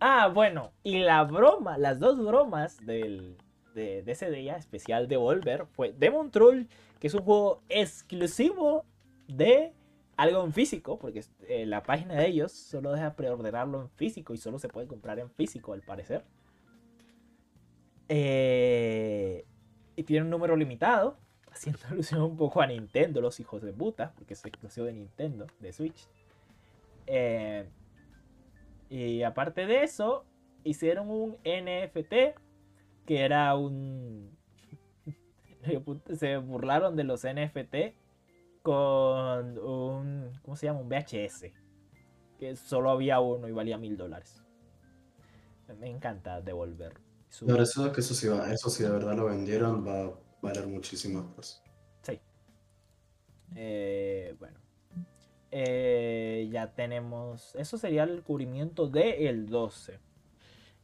[0.00, 3.36] Ah, bueno, y la broma, las dos bromas del,
[3.74, 6.66] de, de ese día especial de Volver fue Demon Troll
[7.06, 8.84] es un juego exclusivo
[9.28, 9.72] de
[10.16, 14.38] algo en físico, porque eh, la página de ellos solo deja preordenarlo en físico y
[14.38, 16.24] solo se puede comprar en físico al parecer.
[18.08, 19.44] Eh,
[19.94, 21.18] y tiene un número limitado,
[21.50, 25.46] haciendo alusión un poco a Nintendo, los hijos de puta, porque es exclusivo de Nintendo,
[25.60, 26.08] de Switch.
[27.06, 27.68] Eh,
[28.88, 30.24] y aparte de eso,
[30.64, 32.38] hicieron un NFT
[33.04, 34.35] que era un
[36.18, 37.94] se burlaron de los NFT
[38.62, 40.80] con un, ¿cómo se llama?
[40.80, 41.52] Un VHS.
[42.38, 44.42] Que solo había uno y valía mil dólares.
[45.78, 46.94] Me encanta devolver.
[47.28, 50.10] Su- Pero eso, que eso, sí va, eso sí de verdad lo vendieron, va a
[50.42, 51.62] valer muchísimo pues.
[52.02, 52.20] Sí.
[53.54, 54.58] Eh, bueno.
[55.50, 57.54] Eh, ya tenemos.
[57.56, 59.98] Eso sería el cubrimiento del 12.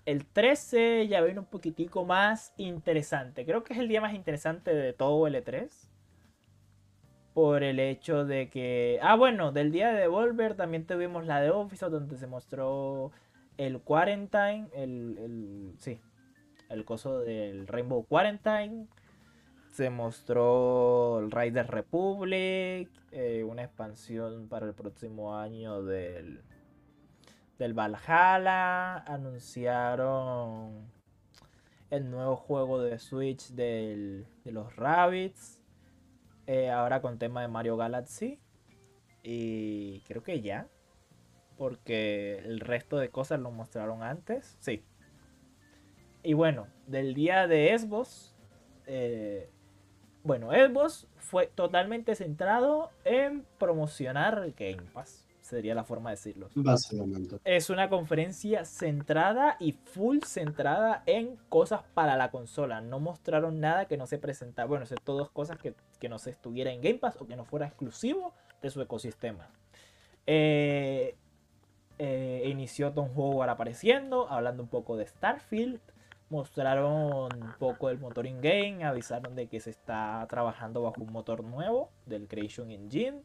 [0.04, 3.44] El 13 ya viene un poquitico más interesante.
[3.44, 5.68] Creo que es el día más interesante de todo el E3.
[7.34, 8.98] Por el hecho de que.
[9.02, 13.10] Ah, bueno, del día de Devolver también tuvimos la de Office, donde se mostró
[13.56, 14.68] el Quarantine.
[14.74, 15.98] El, el- sí.
[16.68, 18.86] El coso del Rainbow Quarantine.
[19.70, 22.90] Se mostró el Riders Republic.
[23.12, 26.42] eh, una expansión para el próximo año del
[27.62, 30.90] del Valhalla, anunciaron
[31.90, 35.60] el nuevo juego de Switch de los Rabbits,
[36.48, 38.40] eh, ahora con tema de Mario Galaxy,
[39.22, 40.66] y creo que ya,
[41.56, 44.84] porque el resto de cosas lo mostraron antes, sí.
[46.24, 48.34] Y bueno, del día de Xbox,
[48.86, 49.48] eh,
[50.24, 55.21] bueno, Xbox fue totalmente centrado en promocionar Game Pass,
[55.56, 56.48] sería la forma de decirlo.
[56.54, 57.38] Básicamente.
[57.44, 62.80] Es una conferencia centrada y full centrada en cosas para la consola.
[62.80, 64.66] No mostraron nada que no se presentara.
[64.66, 67.44] Bueno, sé todas cosas que, que no se estuviera en Game Pass o que no
[67.44, 69.50] fuera exclusivo de su ecosistema.
[70.26, 71.16] Eh,
[71.98, 75.80] eh, inició Tom Howard apareciendo, hablando un poco de Starfield.
[76.30, 81.44] Mostraron un poco del motor in-game, avisaron de que se está trabajando bajo un motor
[81.44, 83.22] nuevo del Creation Engine.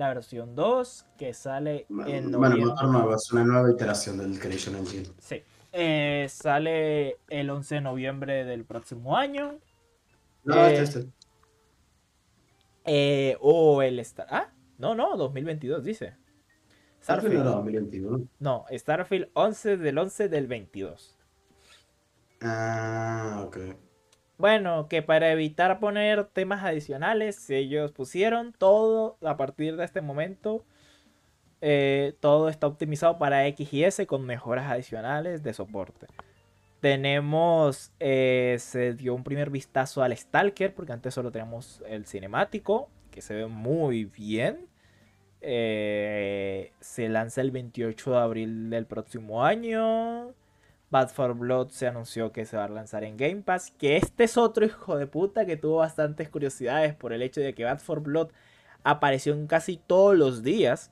[0.00, 2.64] La versión 2 que sale en Bueno, noviembre.
[2.64, 5.06] motor nuevo, es una nueva iteración del Creation Engine.
[5.18, 5.42] Sí.
[5.72, 9.58] Eh, sale el 11 de noviembre del próximo año.
[10.44, 11.12] No, Eh, este, este.
[12.86, 14.26] Eh, o el Star.
[14.30, 16.16] Ah, no, no, 2022 dice.
[17.02, 17.44] Starfield Starfield.
[17.44, 18.28] 2021.
[18.38, 21.18] No, Starfield 11 del 11 del 22.
[22.40, 23.58] Ah, ok.
[24.40, 30.64] Bueno, que para evitar poner temas adicionales, ellos pusieron todo a partir de este momento.
[31.62, 36.08] eh, todo está optimizado para X y S con mejoras adicionales de soporte.
[36.80, 42.90] Tenemos, eh, se dio un primer vistazo al Stalker, porque antes solo teníamos el cinemático,
[43.10, 44.68] que se ve muy bien.
[45.42, 50.34] Eh, se lanza el 28 de abril del próximo año.
[50.90, 53.70] Bad for Blood se anunció que se va a lanzar en Game Pass.
[53.70, 57.54] Que este es otro hijo de puta que tuvo bastantes curiosidades por el hecho de
[57.54, 58.30] que Bad for Blood
[58.82, 60.90] apareció en casi todos los días.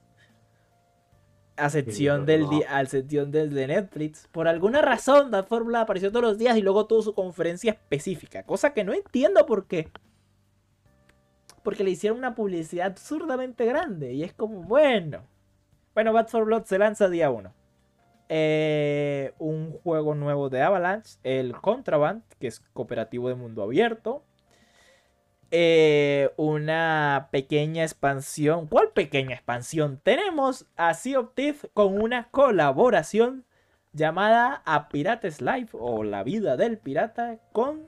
[1.56, 2.56] A excepción del, verdad.
[2.56, 4.28] día, a excepción del de Netflix.
[4.30, 7.72] Por alguna razón, Bad for Blood apareció todos los días y luego tuvo su conferencia
[7.72, 8.44] específica.
[8.44, 9.90] Cosa que no entiendo por qué.
[11.64, 14.12] Porque le hicieron una publicidad absurdamente grande.
[14.12, 15.24] Y es como, bueno.
[15.92, 17.57] Bueno, Bad for Blood se lanza día 1
[18.28, 24.22] eh, un juego nuevo de Avalanche, el Contraband, que es cooperativo de mundo abierto.
[25.50, 28.66] eh, una pequeña expansión.
[28.66, 30.00] ¿Cuál pequeña expansión?
[30.02, 33.44] Tenemos a Sea of Thieves con una colaboración
[33.92, 37.86] llamada A Pirates Life o La vida del pirata con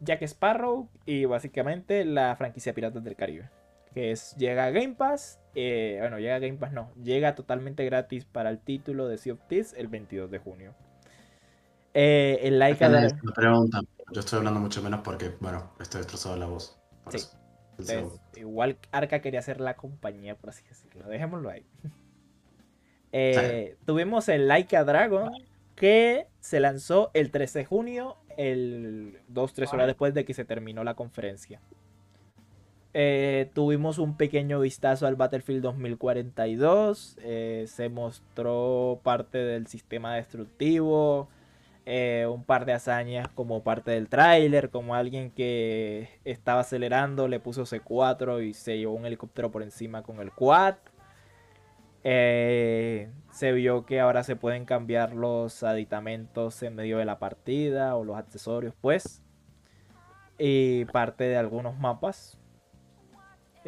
[0.00, 3.50] Jack Sparrow y básicamente la franquicia Piratas del Caribe.
[3.94, 5.40] Que es, llega a Game Pass.
[5.56, 6.92] Eh, bueno, llega a Game Pass, no.
[7.02, 10.74] Llega totalmente gratis para el título de Sea of Thieves el 22 de junio.
[11.94, 13.86] Eh, el Laika Me Dra- preguntan.
[14.12, 16.78] Yo estoy hablando mucho menos porque, bueno, estoy destrozado de la voz.
[17.10, 17.18] Sí.
[17.78, 21.08] Entonces, igual Arca quería ser la compañía, por así decirlo.
[21.08, 21.64] Dejémoslo ahí.
[23.12, 25.30] Eh, Tuvimos el Laika Dragon
[25.74, 30.84] que se lanzó el 13 de junio, el 2-3 horas después de que se terminó
[30.84, 31.60] la conferencia.
[32.98, 37.18] Eh, tuvimos un pequeño vistazo al Battlefield 2042.
[37.20, 41.28] eh, se mostró parte del sistema destructivo.
[41.84, 47.38] eh, un par de hazañas como parte del tráiler, como alguien que estaba acelerando, le
[47.38, 50.76] puso C4 y se llevó un helicóptero por encima con el quad.
[52.02, 58.04] Se vio que ahora se pueden cambiar los aditamentos en medio de la partida o
[58.04, 59.22] los accesorios, pues.
[60.38, 62.38] Y parte de algunos mapas.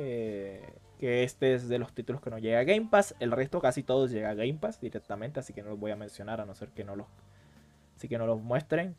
[0.01, 0.63] Eh,
[1.01, 3.17] que este es de los títulos que no llega a Game Pass.
[3.19, 5.97] El resto casi todos llega a Game Pass directamente, así que no los voy a
[5.97, 7.09] mencionar a no ser que no los,
[7.97, 8.95] así que no los muestren.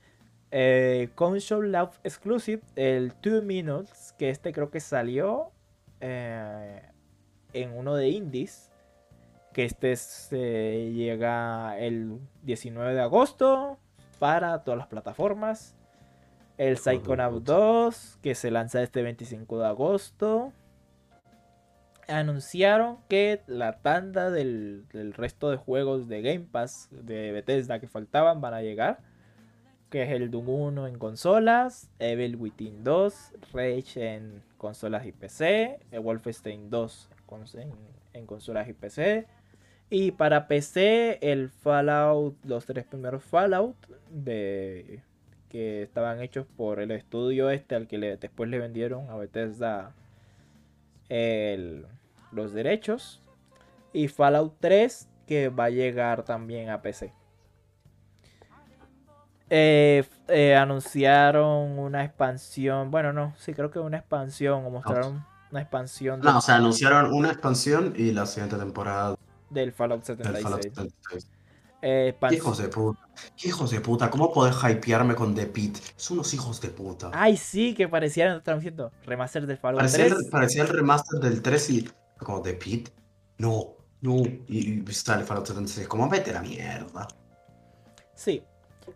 [0.52, 5.52] Eh, Console Love Exclusive, el 2 Minutes, que este creo que salió
[6.02, 6.82] eh,
[7.54, 8.70] en uno de indies.
[9.54, 13.80] Que este se llega el 19 de agosto
[14.20, 15.76] para todas las plataformas.
[16.58, 17.54] El Psychonaut puta.
[17.54, 20.52] 2, que se lanza este 25 de agosto.
[22.10, 28.42] Anunciaron que la tanda del, resto de juegos de Game Pass de Bethesda que faltaban
[28.42, 29.00] van a llegar.
[29.92, 35.80] Que es el Doom 1 en consolas, Evil Within 2, Rage en consolas y PC,
[36.02, 37.10] Wolfenstein 2
[37.56, 37.72] en,
[38.14, 39.26] en- consolas y PC.
[39.90, 43.76] Y para PC, el Fallout, los tres primeros Fallout
[44.12, 45.02] de,
[45.50, 49.92] que estaban hechos por el estudio este al que después le vendieron a Bethesda
[51.10, 51.86] el-
[52.32, 53.22] los derechos.
[53.94, 57.14] Y Fallout 3 que va a llegar también a PC.
[59.52, 62.92] Eh, eh, anunciaron una expansión.
[62.92, 64.66] Bueno, no, sí, creo que una expansión.
[64.66, 69.16] O mostraron una expansión No, o sea, anunciaron una expansión y la siguiente temporada
[69.50, 70.74] del Fallout del Fallout 76.
[70.76, 71.28] 76.
[71.82, 73.00] Eh, ¿Qué expans- hijos de puta?
[73.38, 74.10] ¿Qué hijos de puta?
[74.10, 75.78] ¿Cómo podés hypearme con The Pit?
[75.96, 77.10] Son unos hijos de puta.
[77.14, 80.28] Ay, sí, que parecían, estamos diciendo, remaster del Fallout Parecía el, 3.
[80.30, 81.90] parecía el remaster del 3 y
[82.20, 82.90] como The Pit.
[83.38, 84.18] No, no.
[84.48, 85.88] Y, y sale Fallout 76.
[85.88, 87.08] Como vete a la mierda.
[88.14, 88.44] Sí.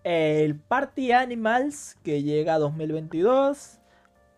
[0.03, 3.79] El Party Animals que llega a 2022.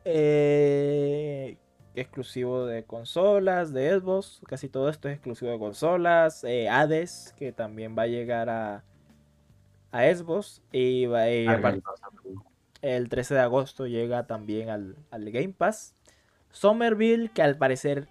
[0.05, 1.57] eh,
[1.95, 4.41] exclusivo de consolas, de Xbox.
[4.47, 6.43] Casi todo esto es exclusivo de consolas.
[6.43, 8.83] eh, Hades, que también va a llegar a,
[9.91, 10.61] a Xbox.
[10.71, 11.81] Y, va- Ah, aparte-
[12.81, 15.95] el 13 de agosto llega también al, al Game Pass.
[16.51, 18.07] Somerville, que al parecer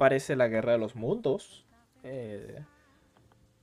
[0.00, 1.66] parece la guerra de los mundos.
[2.02, 2.64] Eh,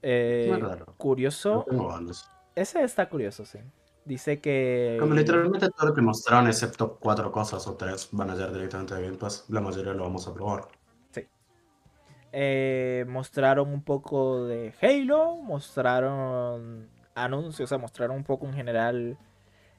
[0.04, 0.56] eh.
[0.62, 1.66] No curioso.
[2.54, 3.58] Ese está curioso, sí.
[4.06, 4.98] Dice que.
[5.00, 8.94] Como literalmente todo lo que mostraron, excepto cuatro cosas o tres, van a llegar directamente
[8.94, 9.46] de Game Pass.
[9.50, 10.68] La mayoría lo vamos a probar.
[12.32, 15.38] eh, mostraron un poco de Halo.
[15.38, 17.66] Mostraron anuncios.
[17.66, 19.18] O sea, mostraron un poco en general.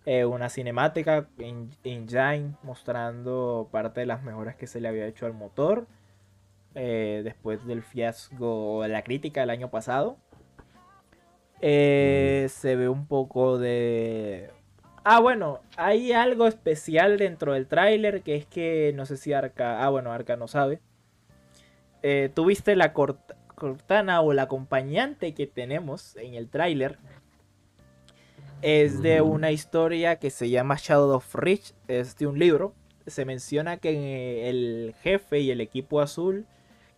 [0.07, 5.27] eh, una cinemática en Engine mostrando parte de las mejoras que se le había hecho
[5.27, 5.87] al motor.
[6.81, 10.17] Eh, después del fiasco de la crítica del año pasado.
[11.61, 14.51] Eh, se ve un poco de...
[15.03, 19.85] Ah, bueno, hay algo especial dentro del tráiler que es que no sé si Arca...
[19.85, 20.81] Ah, bueno, Arca no sabe.
[22.03, 26.99] Eh, Tuviste la cort- cortana o la acompañante que tenemos en el tráiler.
[28.62, 31.73] Es de una historia que se llama Shadow of Reach.
[31.88, 32.73] Es de un libro.
[33.07, 36.47] Se menciona que el jefe y el equipo azul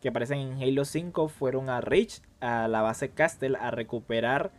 [0.01, 4.51] que aparecen en Halo 5 fueron a Reach, a la base Castle, a recuperar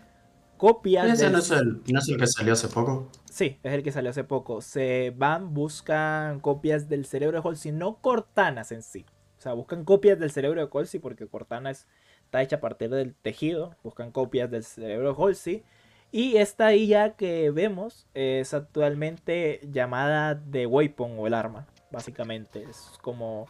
[0.57, 3.09] copias Ese del- no es, el, no es el que salió hace poco.
[3.25, 4.61] Sí, es el que salió hace poco.
[4.61, 9.05] Se van, buscan copias del cerebro de Halsey, no Cortanas en sí.
[9.39, 11.87] O sea, buscan copias del cerebro de Halsey porque Cortana es-
[12.25, 13.75] está hecha a partir del tejido.
[13.83, 15.63] Buscan copias del cerebro de Halsey.
[16.11, 22.63] Y esta IA que vemos es actualmente llamada The Weapon o el arma, básicamente.
[22.69, 23.47] Es como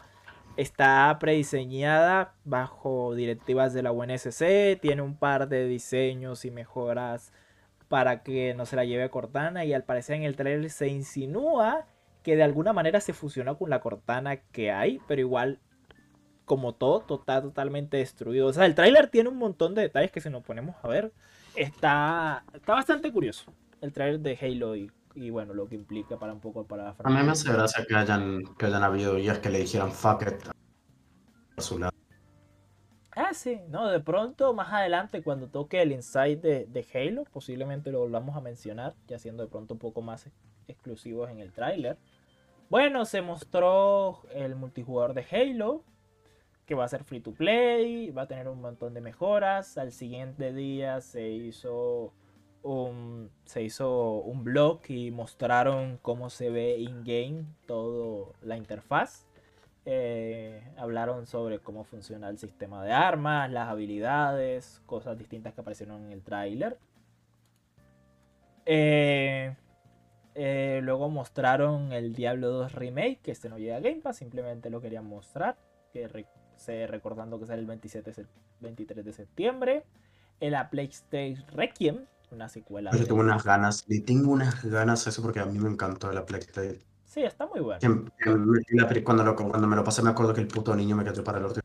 [0.57, 7.31] está prediseñada bajo directivas de la UNSC, tiene un par de diseños y mejoras
[7.87, 11.85] para que no se la lleve Cortana y al parecer en el trailer se insinúa
[12.23, 15.59] que de alguna manera se fusionó con la Cortana que hay, pero igual,
[16.45, 18.47] como todo, está totalmente destruido.
[18.47, 21.11] O sea, el tráiler tiene un montón de detalles que si nos ponemos a ver,
[21.55, 23.51] está, está bastante curioso.
[23.81, 26.95] El tráiler de Halo y, y, bueno, lo que implica para un poco para la
[27.04, 30.21] A mí me hace gracia que hayan, que hayan habido días que le dijeran fuck
[30.24, 30.47] it
[31.58, 31.91] a su lado.
[33.13, 37.91] Ah, sí, no, de pronto más adelante cuando toque el insight de, de Halo, posiblemente
[37.91, 40.30] lo volvamos a mencionar, ya siendo de pronto un poco más
[40.67, 41.97] exclusivos en el tráiler.
[42.69, 45.84] Bueno, se mostró el multijugador de Halo,
[46.65, 49.78] que va a ser free to play, va a tener un montón de mejoras.
[49.78, 52.13] Al siguiente día se hizo
[52.63, 59.26] un, se hizo un blog y mostraron cómo se ve in-game toda la interfaz.
[59.86, 66.06] Eh, hablaron sobre cómo funciona el sistema de armas, las habilidades, cosas distintas que aparecieron
[66.06, 66.78] en el tráiler.
[68.65, 69.56] Eh,
[70.36, 74.69] eh, luego mostraron el Diablo 2 Remake, que este no llega a Game Pass, simplemente
[74.69, 75.58] lo querían mostrar.
[75.91, 76.08] Que
[76.88, 78.13] recordando que sale el 27
[78.62, 79.84] 23 de septiembre.
[80.39, 82.91] El A Plague Requiem, una secuela.
[82.91, 86.17] Yo tengo unas ganas, y tengo unas ganas eso porque a mí me encantó el
[86.17, 88.05] A Plague Sí, está muy bueno.
[89.03, 91.45] cuando, cuando me lo pasé me acuerdo que el puto niño me quedó para el
[91.45, 91.61] otro.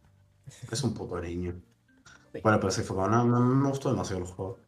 [0.71, 1.55] Es un puto niño.
[2.43, 4.59] Bueno, pero sí fue como, no, no, me gustó demasiado el juego.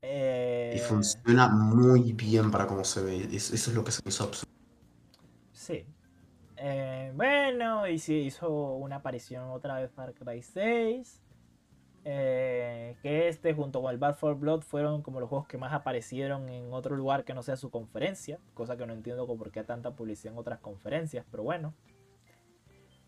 [0.00, 0.72] Eh...
[0.74, 3.28] Y funciona muy bien para cómo se ve.
[3.30, 4.50] Eso, es lo que se hizo absurdo.
[5.52, 5.84] Sí.
[6.56, 11.20] Eh, bueno, y sí, hizo una aparición otra vez Far Cry 6.
[12.04, 15.72] Eh, que este junto con el Bad for Blood fueron como los juegos que más
[15.72, 18.38] aparecieron en otro lugar que no sea su conferencia.
[18.54, 21.74] Cosa que no entiendo por qué tanta publicidad en otras conferencias, pero bueno.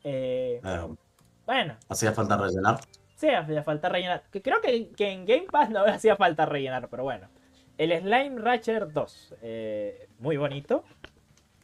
[0.04, 0.60] Eh,
[1.46, 1.76] bueno.
[1.88, 2.80] Hacía falta rellenar.
[3.16, 4.24] Sí, hacía falta rellenar.
[4.30, 7.28] Que creo que, que, en Game Pass no hacía falta rellenar, pero bueno.
[7.78, 9.34] El Slime Ratcher 2.
[10.18, 10.84] muy bonito.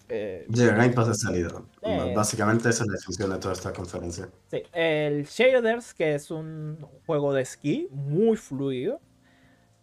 [0.08, 1.62] Eh, Game Pass salida.
[1.82, 4.28] Eh, Básicamente esa es la función de toda esta conferencia.
[4.48, 9.00] Sí, el Shaders, que es un juego de esquí muy fluido.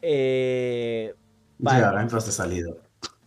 [0.01, 1.13] Eh,
[1.59, 2.71] Game Pass de salida.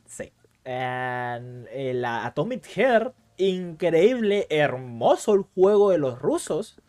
[0.06, 0.32] Sí.
[0.64, 6.80] el Atomic Heart, increíble, hermoso el juego de los rusos.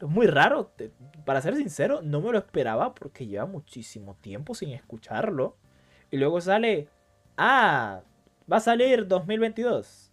[0.00, 0.72] Es muy raro,
[1.24, 5.56] para ser sincero, no me lo esperaba porque lleva muchísimo tiempo sin escucharlo.
[6.10, 6.88] Y luego sale,
[7.36, 8.02] ah,
[8.50, 10.12] Va a salir 2022.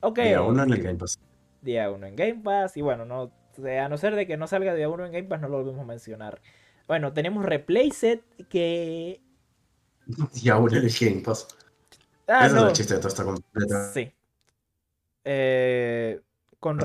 [0.00, 0.18] Ok.
[0.18, 1.18] Día 1 en el Game Pass.
[1.62, 2.76] Día 1 en Game Pass.
[2.76, 3.32] Y bueno, no,
[3.64, 5.80] a no ser de que no salga día 1 en Game Pass, no lo volvemos
[5.80, 6.40] a mencionar.
[6.86, 9.20] Bueno, tenemos Replaced que.
[10.34, 11.48] Día 1 en el Game Pass.
[12.28, 13.92] Ah, Ese es el chiste de toda esta completa.
[13.92, 14.12] Sí.
[15.24, 16.20] Eh,
[16.60, 16.78] con,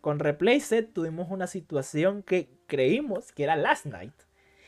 [0.00, 4.14] con Replaced tuvimos una situación que creímos que era Last Night.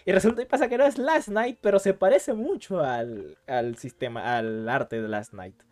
[0.06, 3.36] Y resulta y pasa que no es Last Night, pero se parece mucho al,
[3.78, 5.62] sistema, al arte de Last Night.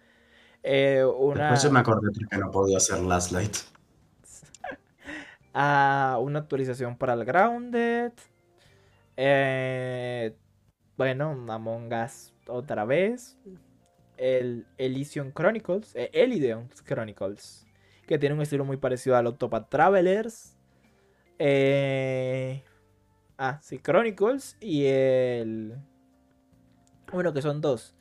[0.63, 1.51] Eh, una...
[1.51, 3.57] Después yo me acordé que no podía ser Last Night.
[5.55, 8.13] ah, una actualización para el Grounded.
[9.19, 10.35] Eh,
[10.97, 13.37] bueno, Among Us otra vez.
[14.17, 15.95] El Elysium Chronicles.
[15.95, 17.67] Eh, Elideon Chronicles.
[18.07, 20.57] Que tiene un estilo muy parecido al Octopath Travelers.
[21.39, 22.63] Eh,
[23.45, 25.75] Ah, sí, Chronicles y el.
[27.13, 27.93] Bueno, que son dos.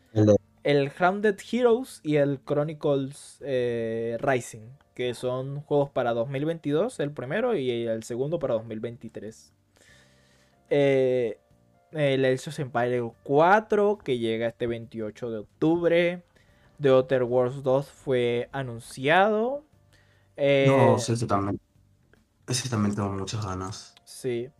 [0.63, 7.55] El, Grounded Heroes y el Chronicles eh, Rising, que son juegos para 2022, el primero,
[7.55, 9.51] y el segundo para 2023.
[10.69, 11.39] Eh,
[11.93, 16.23] el Age Empire 4, que llega este 28 de octubre.
[16.79, 19.65] The Outer Worlds 2 fue anunciado.
[20.37, 21.59] Eh, no, ese también.
[22.47, 23.95] Ese también tengo muchas ganas.
[24.03, 24.51] Sí.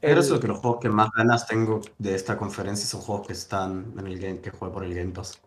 [0.00, 3.32] Pero eso que los juegos que más ganas tengo de esta conferencia son juegos que
[3.32, 5.40] están en el game, que juego por el Game Pass.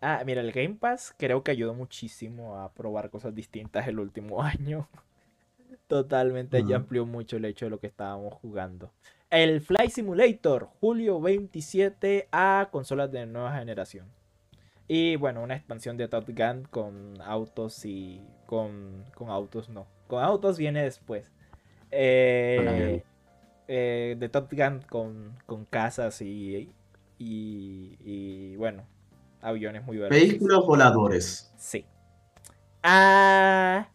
[0.00, 4.42] Ah, mira, el Game Pass creo que ayudó muchísimo a probar cosas distintas el último
[4.42, 4.88] año.
[5.86, 8.90] Totalmente ya amplió mucho el hecho de lo que estábamos jugando.
[9.30, 14.06] El Fly Simulator, julio 27 a consolas de nueva generación.
[14.86, 18.20] Y bueno, una expansión de Top Gun con autos y.
[18.46, 19.86] con, con autos no.
[20.06, 21.32] Con autos viene después.
[21.90, 23.02] Eh,
[23.68, 26.70] eh, de Top Gun con, casas y,
[27.18, 28.84] y, bueno,
[29.40, 30.28] aviones muy veloces.
[30.28, 31.52] Vehículos voladores.
[31.56, 31.86] Sí.
[32.82, 33.88] Ah,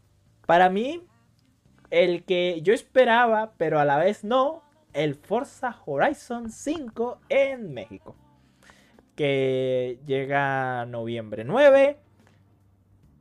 [0.45, 1.03] para mí,
[1.91, 4.63] el que yo esperaba, pero a la vez no,
[4.93, 8.15] el Forza Horizon 5 en México.
[9.15, 11.99] Que llega noviembre 9.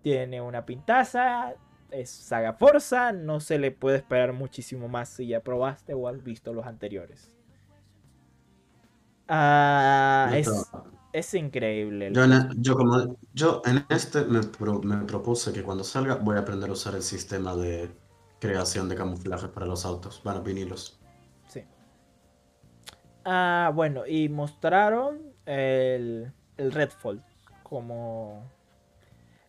[0.02, 1.54] Tiene una pintaza
[1.90, 6.22] es saga Forza, no se le puede esperar muchísimo más si ya probaste o has
[6.22, 7.34] visto los anteriores.
[9.28, 10.30] Ah,
[11.12, 12.10] Es increíble.
[12.12, 16.36] Yo, en, yo como yo en este me, pro- me propuse que cuando salga voy
[16.36, 17.90] a aprender a usar el sistema de
[18.40, 20.98] creación de camuflaje para los autos, para vinilos.
[21.48, 21.62] Sí.
[23.24, 27.22] Ah, bueno, y mostraron el, el Redfall
[27.62, 28.42] como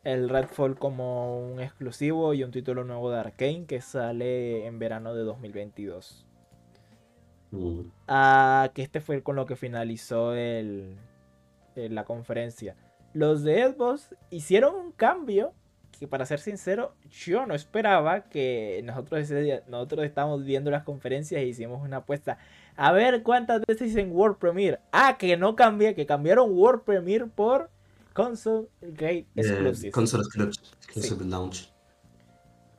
[0.03, 5.13] el Redfall como un exclusivo y un título nuevo de Arkane que sale en verano
[5.13, 6.25] de 2022.
[7.51, 7.81] Mm.
[8.07, 10.97] Ah, que este fue con lo que finalizó el,
[11.75, 12.75] el- la conferencia.
[13.13, 15.53] Los de Xbox hicieron un cambio
[15.99, 20.83] que para ser sincero yo no esperaba que nosotros ese día- nosotros estábamos viendo las
[20.83, 22.37] conferencias y hicimos una apuesta
[22.77, 24.79] a ver cuántas veces dicen World Premiere.
[24.93, 27.69] Ah, que no cambié, que cambiaron World Premiere por
[28.19, 29.91] Console Game Eh, Exclusive.
[29.91, 31.73] Console Exclusive, Exclusive Launch.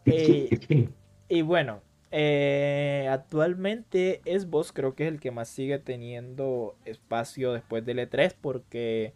[0.05, 0.89] Eh,
[1.29, 1.81] Y bueno,
[2.11, 8.35] eh, actualmente Xbox creo que es el que más sigue teniendo espacio después del E3
[8.41, 9.15] porque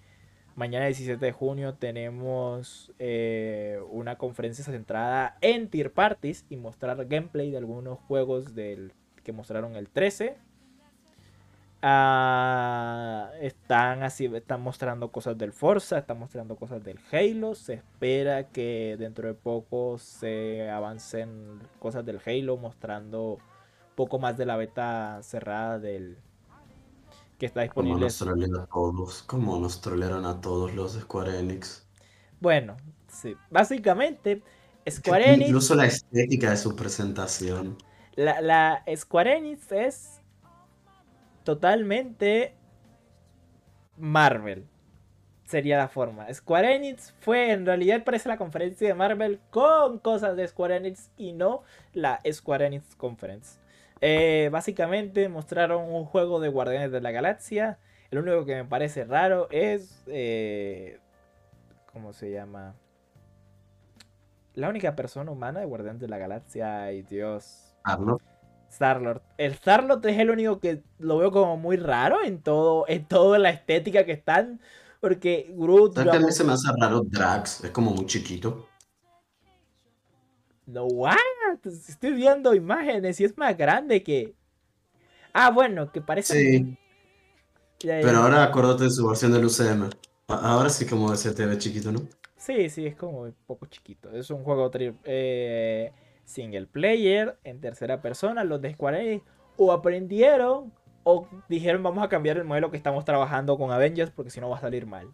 [0.54, 7.50] mañana 17 de junio tenemos eh, una conferencia centrada en tier parties y mostrar gameplay
[7.50, 8.92] de algunos juegos del,
[9.24, 10.36] que mostraron el 13.
[11.86, 17.54] Ah, están así, están mostrando cosas del Forza, están mostrando cosas del Halo.
[17.54, 23.42] Se espera que dentro de poco se avancen cosas del Halo, mostrando
[23.94, 26.22] poco más de la beta cerrada del
[27.38, 28.00] que está Como disponible.
[28.00, 31.86] nos trolearon a todos, como nos trolearon a todos los de Square Enix.
[32.40, 32.76] Bueno,
[33.08, 34.42] sí, básicamente
[34.88, 37.78] Square Enix, Incluso la estética de su presentación.
[38.16, 40.20] la, la Square Enix es
[41.44, 42.54] totalmente
[43.96, 44.66] Marvel.
[45.44, 46.32] Sería la forma.
[46.32, 51.10] Square Enix fue, en realidad parece la conferencia de Marvel con cosas de Square Enix
[51.18, 53.60] y no la Square Enix Conference.
[54.00, 57.78] Eh, básicamente mostraron un juego de Guardianes de la Galaxia.
[58.10, 60.02] El único que me parece raro es...
[60.06, 60.98] eh,
[61.92, 62.74] ¿Cómo se llama?
[64.54, 66.84] La única persona humana de Guardianes de la Galaxia.
[66.84, 67.76] Ay Dios.
[67.84, 68.22] Arnold.
[68.74, 69.22] Star-Lord.
[69.38, 73.38] El Star-Lord es el único que lo veo como muy raro en todo, en toda
[73.38, 74.60] la estética que están.
[75.00, 77.64] Porque Groot, ¿Sabes que a mí Gamora- se me hace raro Drax?
[77.64, 78.68] Es como muy chiquito.
[80.66, 81.16] No, what?
[81.64, 84.34] Estoy viendo imágenes y es más grande que.
[85.32, 86.34] Ah, bueno, que parece.
[86.34, 86.76] Sí.
[87.80, 89.90] Ya, ya, Pero ahora acuérdate de su versión del UCM.
[90.28, 92.00] Ahora sí como se te ve chiquito, ¿no?
[92.36, 94.10] Sí, sí, es como un poco chiquito.
[94.10, 95.92] Es un juego tri- eh,
[96.24, 98.44] single player, en tercera persona.
[98.44, 99.24] Los de Square Enix
[99.56, 100.72] o aprendieron
[101.04, 104.48] o dijeron vamos a cambiar el modelo que estamos trabajando con Avengers porque si no
[104.48, 105.08] va a salir mal.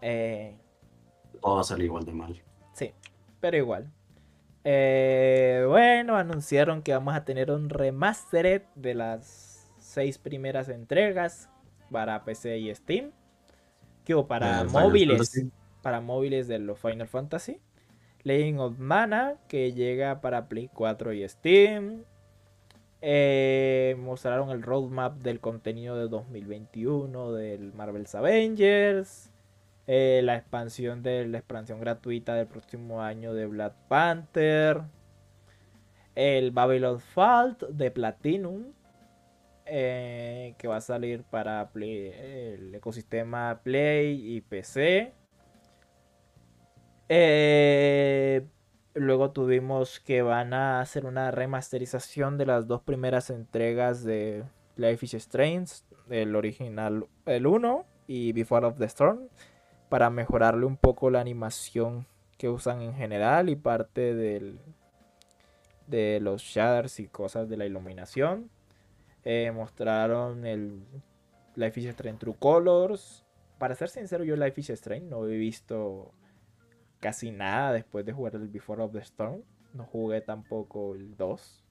[0.00, 0.54] Eh,
[1.40, 2.40] O va a salir igual de mal.
[2.72, 2.92] Sí,
[3.40, 3.90] pero igual.
[4.64, 11.48] Eh, bueno, anunciaron que vamos a tener un remastered de las seis primeras entregas
[11.90, 13.12] para PC y Steam.
[14.04, 15.46] Que para móviles.
[15.80, 17.60] Para móviles de los Final Fantasy.
[18.24, 22.04] Legend of Mana, que llega para Play 4 y Steam.
[23.00, 29.30] Eh, mostraron el roadmap del contenido de 2021 del Marvel's Avengers.
[29.88, 34.82] Eh, la expansión de la expansión gratuita del próximo año de Black Panther.
[36.14, 38.72] El Babylon Fault de Platinum.
[39.66, 45.14] eh, que va a salir para el ecosistema Play y PC.
[47.08, 48.46] Eh,
[48.94, 54.44] luego tuvimos que van a hacer una remasterización de las dos primeras entregas de
[54.76, 59.28] Life is Strange, el original, el 1 y Before of the Storm,
[59.88, 62.06] para mejorarle un poco la animación
[62.38, 64.58] que usan en general y parte del,
[65.86, 68.50] de los shaders y cosas de la iluminación.
[69.24, 70.82] Eh, mostraron el
[71.54, 73.24] Life is Strange True Colors.
[73.58, 76.12] Para ser sincero, yo Life is Strange no he visto
[77.02, 79.42] casi nada después de jugar el Before of the Storm.
[79.74, 81.64] No jugué tampoco el 2.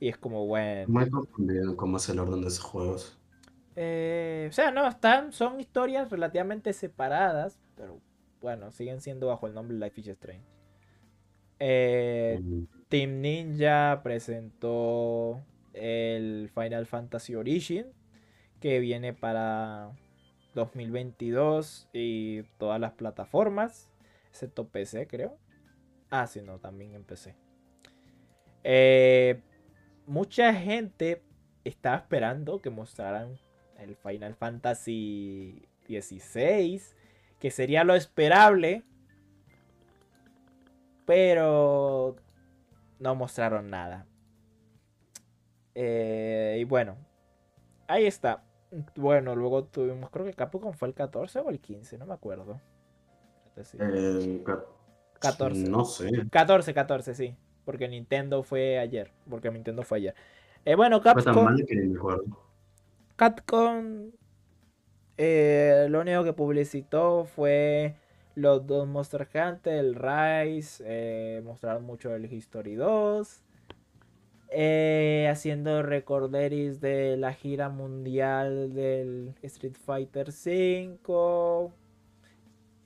[0.00, 0.86] Y es como, bueno.
[0.88, 3.18] Muy confundido en cómo es el orden de esos juegos.
[3.76, 8.00] Eh, o sea, no, están, son historias relativamente separadas, pero
[8.40, 10.44] bueno, siguen siendo bajo el nombre Life is Strange.
[11.58, 17.86] Eh, Mm, Team Ninja presentó el Final Fantasy Origin,
[18.60, 19.92] que viene para
[20.54, 23.88] 2022 y todas las plataformas,
[24.30, 25.38] excepto PC, creo.
[26.10, 27.34] Ah, sí, no, también en PC.
[28.62, 29.40] Eh,
[30.06, 31.22] mucha gente
[31.64, 33.38] estaba esperando que mostraran
[33.78, 36.80] el Final Fantasy XVI,
[37.40, 38.84] que sería lo esperable,
[41.04, 42.16] pero
[42.98, 44.06] no mostraron nada.
[45.74, 46.96] Eh, y bueno,
[47.88, 48.44] ahí está.
[48.96, 52.60] Bueno, luego tuvimos, creo que Capcom fue el 14 o el 15, no me acuerdo.
[53.78, 54.42] El
[55.20, 55.68] 14.
[55.68, 56.10] No sé.
[56.30, 57.36] 14, 14, sí.
[57.64, 59.10] Porque Nintendo fue ayer.
[59.28, 60.14] Porque Nintendo fue ayer.
[60.64, 61.46] Eh, bueno, Capcom.
[63.16, 64.10] Capcom.
[65.16, 67.94] eh, lo único que publicitó fue
[68.34, 70.82] los dos Monster Hunter, el Rise.
[70.86, 73.43] eh, mostraron mucho el History 2.
[74.56, 81.72] Eh, haciendo recorderis de la gira mundial del Street Fighter V.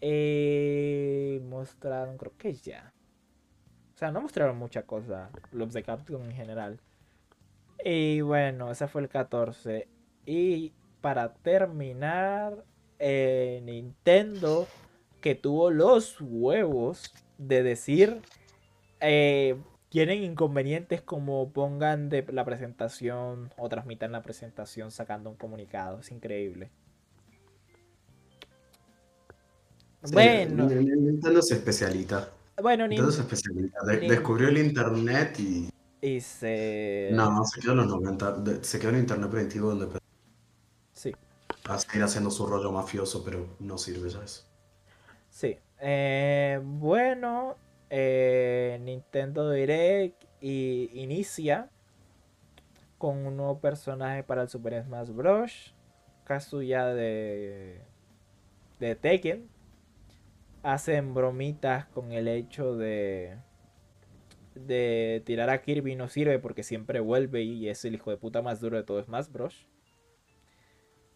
[0.00, 2.92] eh, mostraron, creo que ya.
[3.94, 5.30] O sea, no mostraron mucha cosa.
[5.52, 6.80] Los de Capcom en general.
[7.84, 9.88] Y bueno, ese fue el 14.
[10.24, 12.64] Y para terminar,
[12.98, 14.66] eh, Nintendo
[15.20, 18.22] que tuvo los huevos de decir
[19.00, 19.56] eh,
[19.88, 26.00] tienen inconvenientes como pongan de la presentación o transmitan la presentación sacando un comunicado.
[26.00, 26.70] Es increíble.
[30.04, 32.30] Sí, Bueno, Nintendo se especialita.
[32.62, 33.84] bueno, Nintendo Nin- se especialita.
[33.84, 35.70] De- descubrió el internet y.
[36.00, 37.10] y se...
[37.12, 38.32] No, se quedó en los 90.
[38.32, 39.98] de- se quedó en internet preventivo donde
[40.92, 41.12] Sí.
[41.68, 44.44] va a seguir haciendo su rollo mafioso, pero no sirve ya eso.
[45.30, 45.56] Sí.
[45.80, 47.56] Eh, bueno,
[47.90, 51.70] eh, Nintendo Direct y inicia
[52.98, 55.74] con un nuevo personaje para el Super Smash Bros.
[56.24, 57.80] Kazuya de,
[58.78, 59.48] de Tekken.
[60.62, 63.38] Hacen bromitas con el hecho de
[64.66, 68.42] de tirar a Kirby no sirve porque siempre vuelve y es el hijo de puta
[68.42, 69.68] más duro de todo Smash Bros.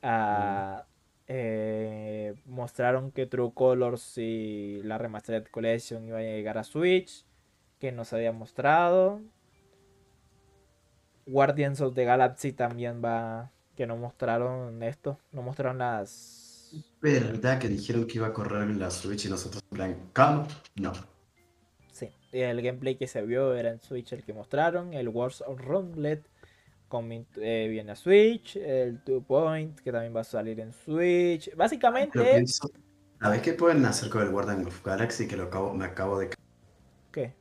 [0.02, 0.84] Ah,
[1.34, 7.24] eh, mostraron que True Colors y la Remastered Collection iba a llegar a Switch,
[7.80, 9.22] que no se había mostrado.
[11.26, 16.70] Guardians of the Galaxy también va, que no mostraron esto, no mostraron las...
[17.00, 20.46] ¿Verdad que dijeron que iba a correr en la Switch y nosotros en plan, ¿cómo?
[20.74, 20.92] No.
[21.92, 25.58] Sí, el gameplay que se vio era en Switch el que mostraron, el Wars of
[25.62, 26.24] Rumble
[26.92, 31.54] con- eh, viene a Switch, el Two Point que también va a salir en Switch.
[31.56, 32.44] Básicamente,
[33.18, 35.26] ¿sabes qué pueden hacer con el Guardian of Galaxy?
[35.26, 36.28] Que lo acabo, me acabo de...
[37.10, 37.34] ¿qué?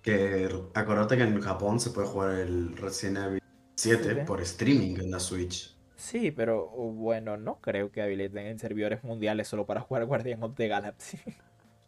[0.00, 3.42] Que acordate que en Japón se puede jugar el Resident Evil
[3.74, 4.24] 7 Siete.
[4.24, 5.76] por streaming en la Switch.
[5.96, 10.42] Sí, pero uh, bueno, no creo que habiliten en servidores mundiales solo para jugar Guardian
[10.42, 11.18] of the Galaxy.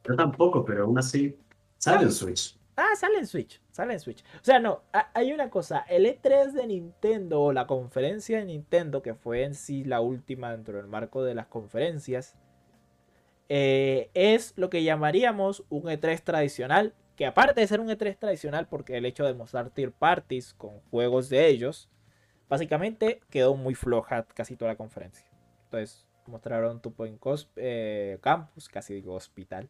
[0.07, 1.35] Yo tampoco, pero aún así
[1.79, 2.59] sale en Switch.
[2.77, 4.23] Ah, sale en Switch, sale en Switch.
[4.41, 8.47] O sea, no, ha- hay una cosa, el E3 de Nintendo o la conferencia de
[8.47, 12.35] Nintendo, que fue en sí la última dentro del marco de las conferencias,
[13.49, 18.67] eh, es lo que llamaríamos un E3 tradicional, que aparte de ser un E3 tradicional,
[18.69, 21.91] porque el hecho de mostrar tier parties con juegos de ellos,
[22.49, 25.27] básicamente quedó muy floja casi toda la conferencia.
[25.65, 29.69] Entonces, mostraron Point Cos- eh, Campus, casi digo hospital.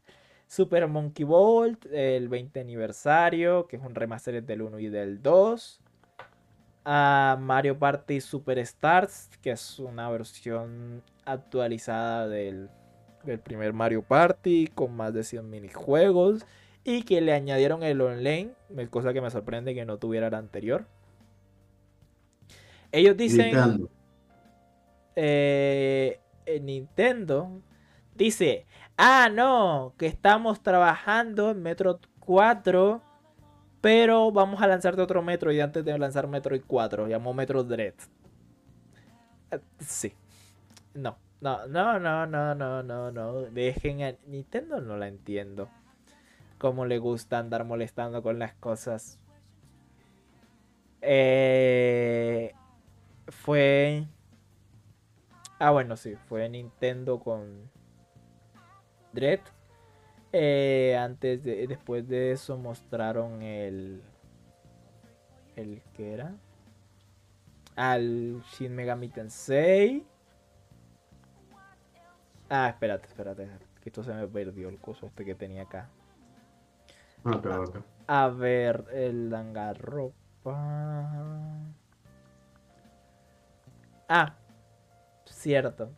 [0.53, 5.81] Super Monkey Ball, el 20 aniversario, que es un remaster del 1 y del 2.
[6.85, 12.69] A Mario Party Superstars, que es una versión actualizada del,
[13.25, 16.45] del primer Mario Party, con más de 100 minijuegos.
[16.85, 18.51] Y que le añadieron el online,
[18.91, 20.85] cosa que me sorprende que no tuviera el anterior.
[22.91, 23.91] Ellos dicen Gritando.
[25.17, 27.63] eh, en Nintendo
[28.15, 28.67] dice,
[28.97, 33.03] ah, no, que estamos trabajando en Metro 4,
[33.81, 37.95] pero vamos a lanzarte otro Metro y antes de lanzar Metroid 4, llamó Metro Dread.
[39.51, 40.15] Eh, Sí.
[40.95, 43.33] No, no, no, no, no, no, no, no.
[43.43, 45.69] Dejen a Nintendo, no la entiendo.
[46.59, 49.19] Cómo le gusta andar molestando con las cosas.
[51.01, 52.53] Eh,
[53.29, 54.07] fue
[55.59, 57.71] Ah, bueno, sí, fue Nintendo con
[59.13, 59.41] Dread.
[60.33, 64.03] Eh, antes de, después de eso mostraron el,
[65.57, 66.35] el que era,
[67.77, 70.07] al Shin Megami Tensei.
[72.49, 73.49] Ah, espérate, espérate,
[73.83, 75.89] que esto se me perdió el coso este que tenía acá.
[77.25, 77.47] Ok.
[78.07, 80.15] A ver, el Danganronpa.
[84.09, 84.35] Ah,
[85.25, 85.91] cierto.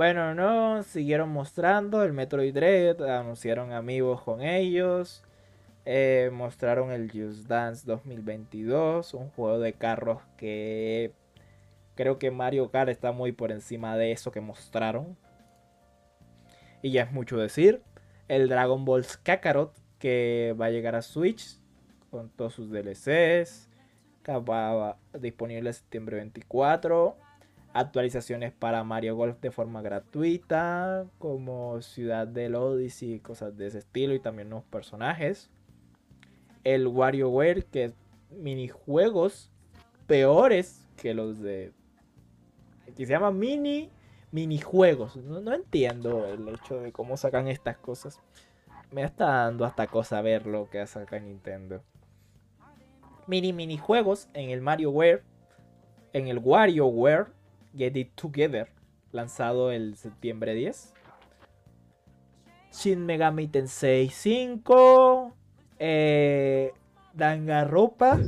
[0.00, 5.22] Bueno, no, siguieron mostrando el Metroid Dread, anunciaron amigos con ellos,
[5.84, 11.12] eh, mostraron el Just Dance 2022, un juego de carros que
[11.96, 15.18] creo que Mario Kart está muy por encima de eso que mostraron.
[16.80, 17.82] Y ya es mucho decir.
[18.26, 21.58] El Dragon Ball Kakarot que va a llegar a Switch
[22.10, 23.68] con todos sus DLCs.
[24.22, 27.18] Que disponible septiembre 24.
[27.72, 34.14] Actualizaciones para Mario Golf de forma gratuita, como Ciudad del Odyssey, cosas de ese estilo
[34.14, 35.50] y también nuevos personajes.
[36.64, 37.94] El WarioWare, que es
[38.30, 39.50] minijuegos
[40.06, 41.72] peores que los de...
[42.96, 43.90] que se llama mini
[44.32, 45.16] minijuegos.
[45.16, 48.20] No, no entiendo el hecho de cómo sacan estas cosas.
[48.90, 51.82] Me está dando hasta cosa ver lo que saca Nintendo.
[53.26, 55.22] Mini minijuegos en el MarioWare,
[56.12, 57.39] en el WarioWare
[57.76, 58.68] Get It Together,
[59.12, 60.94] lanzado el septiembre 10.
[62.72, 65.34] Shin Megami Tensei 5,
[65.78, 66.72] eh,
[67.14, 68.18] Danganronpa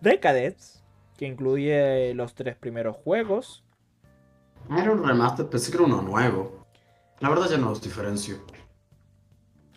[0.00, 0.80] Decadence,
[1.16, 3.64] que incluye los tres primeros juegos.
[4.70, 6.66] Era un remaster, pensé que era uno nuevo.
[7.20, 8.36] La verdad ya no los diferencio.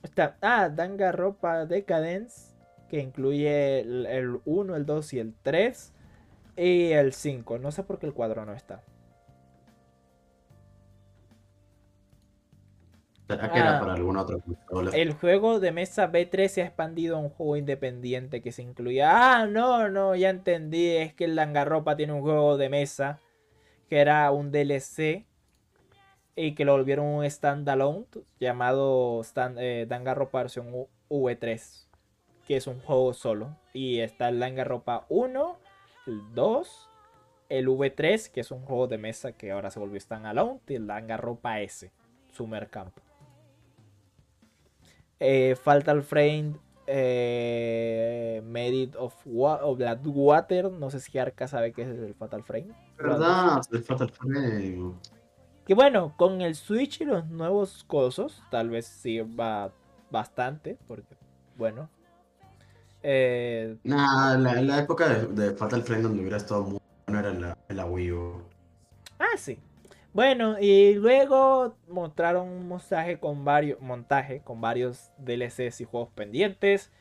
[0.03, 2.55] Está, ah, Danganronpa Decadence,
[2.89, 5.93] que incluye el, 1, el 2 y el 3.
[6.57, 7.59] Y el 5.
[7.59, 8.83] No sé por qué el cuadro no está.
[13.31, 14.37] ¿Será que era ah, para alguna otra
[14.93, 19.11] El juego de mesa B3 se ha expandido a un juego independiente que se incluía.
[19.13, 20.89] Ah, no, no, ya entendí.
[20.97, 23.19] Es que el Danganronpa tiene un juego de mesa
[23.89, 25.25] que era un DLC
[26.35, 28.05] y que lo volvieron un standalone
[28.39, 31.87] llamado stand, eh, Danganronpa versión V3,
[32.47, 33.55] que es un juego solo.
[33.73, 35.70] Y está el Danganronpa 1
[36.07, 36.89] el 2,
[37.49, 40.87] el V3, que es un juego de mesa que ahora se volvió standalone, y el
[40.87, 41.91] Danganronpa S,
[42.31, 42.95] Summer Camp.
[45.19, 46.55] Eh, Fatal Frame,
[46.87, 52.73] eh, Medit of, of Water, no sé si Arca sabe qué es el Fatal Frame.
[52.97, 53.61] ¿Verdad?
[53.71, 54.93] El Fatal Frame.
[55.65, 59.71] Que bueno, con el Switch y los nuevos cosos, tal vez sirva
[60.09, 61.15] bastante, porque
[61.55, 61.89] bueno,
[63.03, 67.57] eh, nah, la, la época de, Fatal Frame donde hubiera estado muy bueno era la,
[67.69, 68.41] la Wii U.
[69.19, 69.59] Ah, sí.
[70.13, 76.91] Bueno, y luego mostraron un montaje con varios, montaje con varios DLCs y juegos pendientes.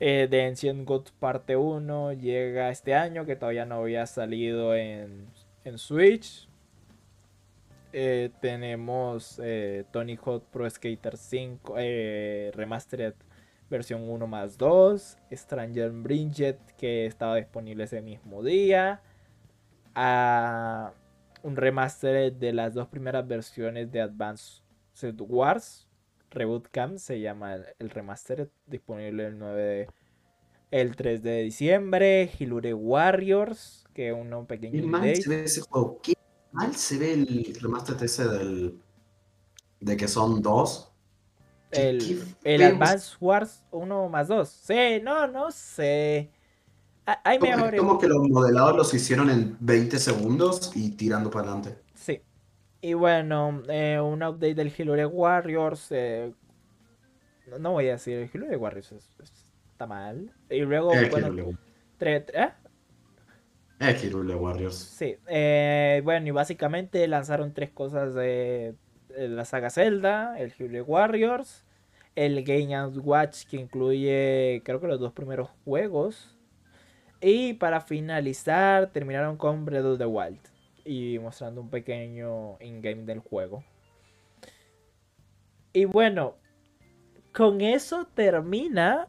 [0.00, 5.26] Eh, de Ancient Gods parte 1 llega este año, que todavía no había salido en,
[5.64, 6.48] en Switch.
[7.92, 13.14] Eh, tenemos eh, Tony Hawk Pro Skater 5 eh, Remastered
[13.70, 19.02] versión 1 más 2, Stranger Bridget que estaba disponible ese mismo día,
[19.94, 20.92] a
[21.42, 24.62] un remaster de las dos primeras versiones de Advanced
[25.20, 25.86] Wars,
[26.30, 29.88] Reboot Camp se llama el, remaster disponible el 9
[30.70, 35.62] el 3 de diciembre, Hilure Warriors, que es un pequeño Qué mal se ve ese
[35.62, 36.14] juego, qué
[36.52, 38.78] mal se ve el remaster ese del
[39.80, 40.87] de que son dos
[41.70, 44.48] el, el Advance Wars 1 más 2.
[44.48, 46.30] Sí, no, no sé.
[47.24, 47.80] Hay mejores.
[47.80, 51.78] Como que los modelados los hicieron en 20 segundos y tirando para adelante.
[51.94, 52.20] Sí.
[52.80, 55.86] Y bueno, eh, un update del Hillary Warriors.
[55.90, 56.32] Eh,
[57.58, 60.32] no voy a decir el Hillary Warriors está mal.
[60.50, 61.58] Y luego, el bueno,
[61.96, 62.50] tres, ¿eh?
[64.34, 64.74] Warriors.
[64.74, 65.16] Sí.
[65.28, 68.74] Eh, bueno, y básicamente lanzaron tres cosas de
[69.28, 71.64] la saga Zelda, el Hero Warriors,
[72.14, 76.36] el Game Watch que incluye creo que los dos primeros juegos.
[77.20, 80.40] Y para finalizar terminaron con Breath of the Wild
[80.84, 83.64] y mostrando un pequeño in-game del juego.
[85.72, 86.36] Y bueno,
[87.32, 89.08] con eso termina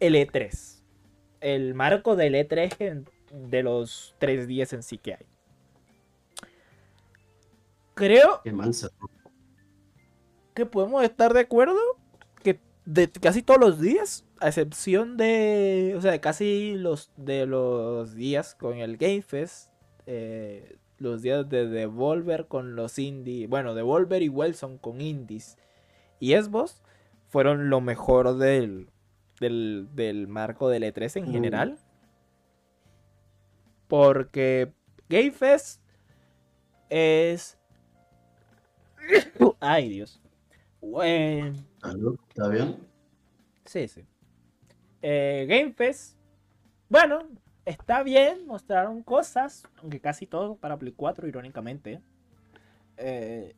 [0.00, 0.82] el E3.
[1.40, 5.26] El marco del E3 de los tres días en sí que hay.
[7.94, 8.42] Creo
[10.56, 11.78] que podemos estar de acuerdo
[12.42, 17.46] que de casi todos los días, a excepción de, o sea, de casi los de
[17.46, 19.70] los días con el Game Fest,
[20.06, 25.58] eh, los días de Devolver con los indies, bueno, Devolver y Wilson con indies
[26.20, 26.82] y Xbox
[27.28, 28.88] fueron lo mejor del,
[29.40, 31.78] del, marco del E3 en general.
[33.88, 34.72] Porque
[35.08, 35.82] Game Fest
[36.88, 37.58] es...
[39.60, 40.20] Ay, Dios.
[40.90, 41.52] Bueno.
[42.28, 42.76] ¿Está bien?
[43.64, 44.04] Sí, sí.
[45.02, 46.16] Eh, Game Pass.
[46.88, 47.26] Bueno,
[47.64, 48.46] está bien.
[48.46, 49.64] Mostraron cosas.
[49.82, 52.00] Aunque casi todo para Play 4, irónicamente.
[52.96, 53.54] Eh,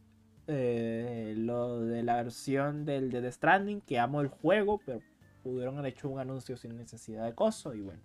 [0.47, 5.01] eh, lo de la versión del de The Stranding, que amo el juego, pero
[5.43, 7.75] pudieron haber hecho un anuncio sin necesidad de coso.
[7.75, 8.01] Y bueno,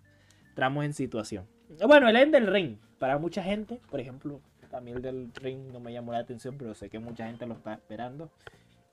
[0.48, 1.46] entramos en situación.
[1.86, 2.76] Bueno, el End del Ring.
[2.98, 6.74] Para mucha gente, por ejemplo, también el del Ring no me llamó la atención, pero
[6.74, 8.30] sé que mucha gente lo está esperando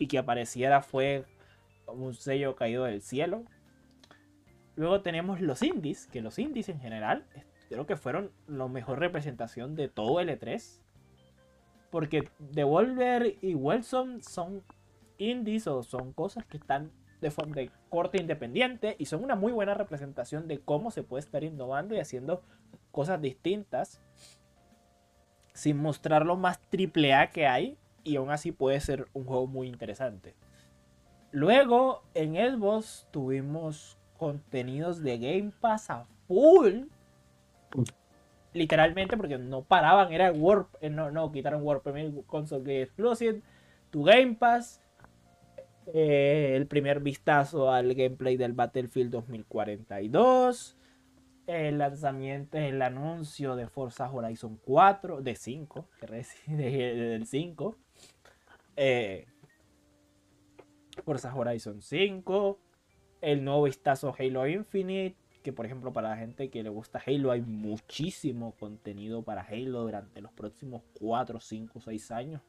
[0.02, 1.26] y que apareciera fue
[1.86, 3.43] un sello caído del cielo.
[4.76, 7.28] Luego tenemos los indies, que los indies en general
[7.70, 10.82] creo que fueron la mejor representación de todo el E3.
[11.91, 14.64] Porque Devolver y Wilson son
[15.20, 16.91] indies o son cosas que están
[17.22, 21.43] de, de corte independiente y son una muy buena representación de cómo se puede estar
[21.43, 22.41] innovando y haciendo
[22.91, 24.02] cosas distintas
[25.54, 29.47] sin mostrar lo más triple A que hay y aún así puede ser un juego
[29.47, 30.36] muy interesante.
[31.32, 36.84] Luego en Xbox tuvimos contenidos de Game Pass a full.
[38.54, 43.41] Literalmente porque no paraban, era Warp, eh, no, no, quitaron Warp Premier Console Game Exclusive,
[43.89, 44.82] tu Game Pass,
[45.93, 50.78] eh, el primer vistazo al gameplay del Battlefield 2042,
[51.47, 55.88] el lanzamiento, el anuncio de Forza Horizon 4, de 5,
[56.47, 57.78] del 5.
[58.84, 59.28] Eh,
[61.06, 62.60] Forza Horizon 5.
[63.22, 65.16] El nuevo vistazo Halo Infinite.
[65.44, 69.82] Que por ejemplo para la gente que le gusta Halo hay muchísimo contenido para Halo
[69.84, 72.42] durante los próximos 4, 5, 6 años.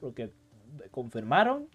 [0.00, 0.30] Porque
[0.92, 1.68] confirmaron,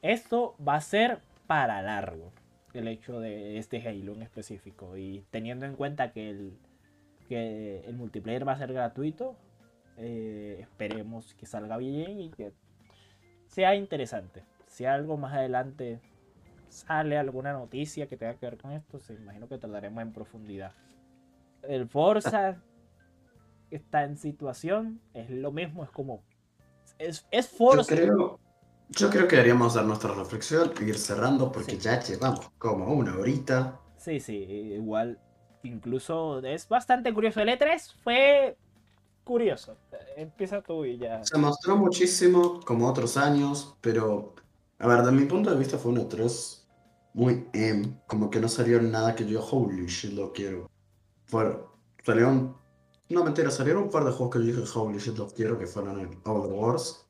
[0.00, 2.32] esto va a ser para largo
[2.72, 4.96] el hecho de este Halo en específico.
[4.96, 6.58] Y teniendo en cuenta que el,
[7.28, 9.36] que el multiplayer va a ser gratuito,
[9.98, 12.52] eh, esperemos que salga bien y que
[13.50, 14.44] sea interesante.
[14.66, 16.00] Si algo más adelante
[16.68, 20.72] sale alguna noticia que tenga que ver con esto, se imagino que tardaremos en profundidad.
[21.62, 22.62] El Forza
[23.70, 26.22] está en situación, es lo mismo, es como.
[26.98, 27.94] Es, es Forza.
[28.92, 33.16] Yo creo que deberíamos dar nuestra reflexión y ir cerrando porque ya llevamos como una
[33.16, 33.80] horita.
[33.96, 35.20] Sí, sí, igual.
[35.62, 37.40] Incluso es bastante curioso.
[37.40, 38.56] El E3 fue
[39.30, 39.76] curioso.
[40.16, 41.22] Empieza tú y ya.
[41.22, 44.34] Se mostró muchísimo, como otros años, pero.
[44.80, 46.64] A ver, de mi punto de vista fue un E3
[47.14, 48.02] muy M.
[48.08, 50.68] Como que no salió nada que yo, holy shit, lo quiero.
[51.26, 51.62] Fue,
[52.04, 52.56] salieron.
[53.08, 55.66] No, mentira, salieron un par de juegos que yo dije, holy shit, los quiero, que
[55.66, 57.06] fueron el Outer Wars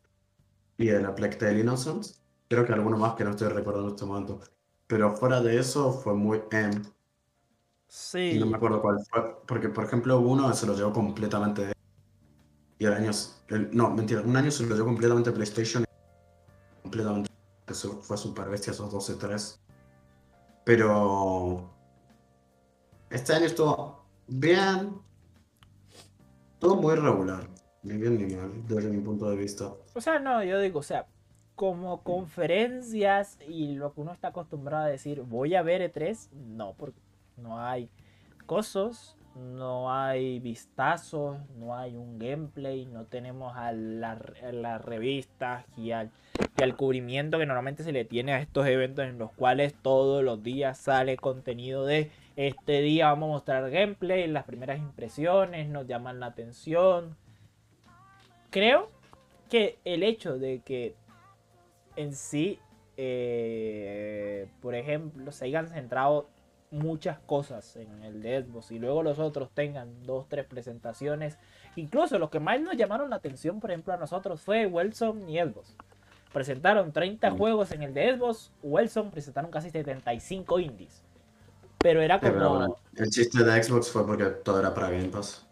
[0.76, 2.16] y de la Plague Tale Innocence.
[2.48, 4.40] Creo que alguno más que no estoy recordando en este momento.
[4.86, 6.82] Pero fuera de eso fue muy M.
[7.88, 8.36] Sí.
[8.38, 9.36] No me acuerdo cuál fue.
[9.46, 11.72] Porque, por ejemplo, uno se lo llevó completamente.
[12.80, 13.10] Y el año.
[13.72, 15.84] no, mentira, un año se lo llevó completamente PlayStation.
[16.82, 17.30] Completamente.
[17.68, 19.58] Eso fue super bestia, esos 12-3.
[20.64, 21.70] Pero.
[23.10, 24.98] Este año estuvo bien.
[26.58, 27.46] Todo muy regular.
[27.82, 29.74] Ni bien ni mal, desde mi punto de vista.
[29.94, 31.06] O sea, no, yo digo, o sea,
[31.54, 36.74] como conferencias y lo que uno está acostumbrado a decir, voy a ver E3, no,
[36.78, 37.00] porque
[37.36, 37.90] no hay
[38.46, 44.18] cosas, no hay vistazos, no hay un gameplay, no tenemos a las
[44.52, 46.10] la revistas y al,
[46.58, 50.22] y al cubrimiento que normalmente se le tiene a estos eventos en los cuales todos
[50.22, 55.86] los días sale contenido de este día vamos a mostrar gameplay, las primeras impresiones nos
[55.86, 57.16] llaman la atención.
[58.50, 58.88] Creo
[59.48, 60.94] que el hecho de que
[61.96, 62.58] en sí,
[62.96, 66.28] eh, por ejemplo, se hayan centrado
[66.70, 71.36] muchas cosas en el de Xbox y luego los otros tengan dos, tres presentaciones.
[71.76, 75.38] Incluso los que más nos llamaron la atención, por ejemplo, a nosotros fue Wilson y
[75.38, 75.74] Xbox.
[76.32, 77.38] Presentaron 30 mm.
[77.38, 81.02] juegos en el de Xbox, Wilson presentaron casi 75 indies.
[81.78, 82.76] Pero era como...
[82.94, 85.46] el chiste de Xbox fue porque todo era para Game Pass.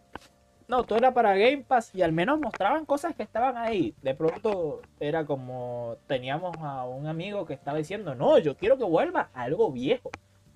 [0.68, 3.94] No, todo era para Game Pass y al menos mostraban cosas que estaban ahí.
[4.02, 8.84] De pronto era como teníamos a un amigo que estaba diciendo, no, yo quiero que
[8.84, 10.10] vuelva algo viejo.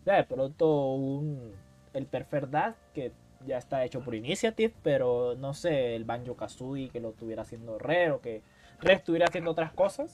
[0.04, 1.52] Sea, de pronto un,
[1.92, 2.54] el Perfect
[2.92, 3.12] que
[3.46, 7.78] ya está hecho por Initiative, pero no sé, el Banjo Kazooie que lo estuviera haciendo
[7.78, 8.42] Rare o que
[8.80, 10.12] Rare estuviera haciendo otras cosas.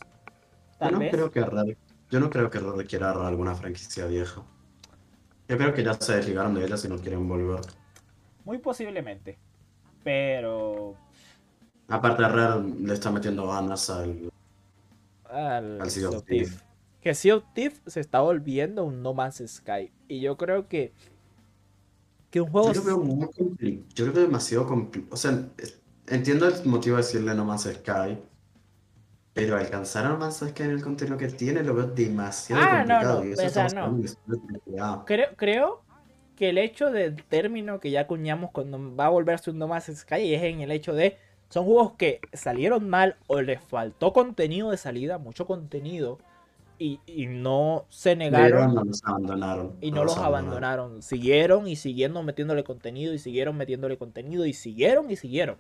[0.79, 1.77] Tal yo no creo que Rare,
[2.11, 4.43] yo no creo que Rare quiera alguna franquicia vieja.
[5.49, 7.61] Yo creo que ya se desligaron de ella si no quieren volver.
[8.45, 9.39] Muy posiblemente.
[10.05, 10.95] Pero.
[11.89, 14.31] Aparte, Rare le está metiendo ganas al.
[15.25, 16.63] Al, Sea of Thief.
[17.09, 19.91] Que Sea of Thief se está volviendo un No Man's Sky.
[20.09, 20.93] Y yo creo que.
[22.31, 22.71] Que un juego.
[22.75, 23.89] Yo lo veo muy complicado.
[23.95, 25.15] Yo lo veo demasiado complicado.
[25.15, 25.49] O sea,
[26.09, 28.19] entiendo el motivo de decirle No Man's Sky.
[29.33, 32.85] Pero alcanzar a No Man's Sky en el contenido que tiene lo veo demasiado ah,
[32.87, 33.25] complicado.
[33.75, 33.97] No,
[34.67, 35.05] no.
[35.07, 35.83] Creo, creo
[36.37, 39.87] que el hecho del término que ya acuñamos cuando va a volverse un No Más
[39.87, 41.17] Sky es en el hecho de
[41.49, 46.19] son juegos que salieron mal o les faltó contenido de salida, mucho contenido,
[46.79, 48.75] y, no se negaron.
[48.75, 51.03] los abandonaron, y no los, abandonaron.
[51.03, 55.57] Siguieron y siguieron metiéndole contenido y siguieron metiéndole contenido y siguieron y siguieron.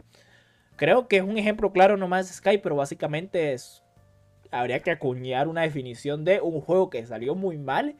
[0.76, 3.82] Creo que es un ejemplo claro No Más Sky, pero básicamente es.
[4.50, 7.96] Habría que acuñar una definición de un juego que salió muy mal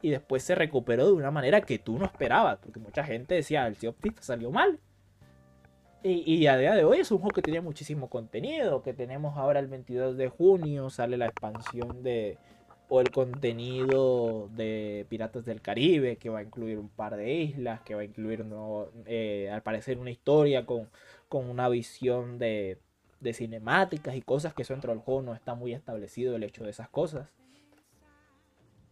[0.00, 3.66] y después se recuperó de una manera que tú no esperabas, porque mucha gente decía,
[3.66, 4.78] el Sea of Thieves salió mal.
[6.02, 9.36] Y, y, a día de hoy es un juego que tiene muchísimo contenido, que tenemos
[9.36, 12.38] ahora el 22 de junio, sale la expansión de,
[12.90, 17.80] o el contenido de Piratas del Caribe, que va a incluir un par de islas,
[17.82, 18.44] que va a incluir,
[19.06, 20.90] eh, al parecer, una historia con,
[21.28, 22.78] con una visión de,
[23.20, 26.64] de, cinemáticas y cosas que eso dentro del juego no está muy establecido el hecho
[26.64, 27.28] de esas cosas.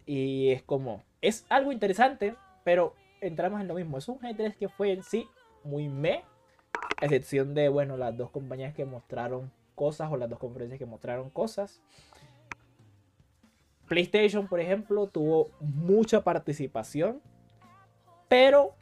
[0.07, 3.99] Y es como, es algo interesante, pero entramos en lo mismo.
[3.99, 5.27] Es un G3 que fue en sí
[5.65, 6.23] muy me
[7.01, 11.31] excepción de, bueno, las dos compañías que mostraron cosas o las dos conferencias que mostraron
[11.31, 11.81] cosas.
[13.89, 17.21] PlayStation, por ejemplo, tuvo mucha participación,
[18.29, 18.75] pero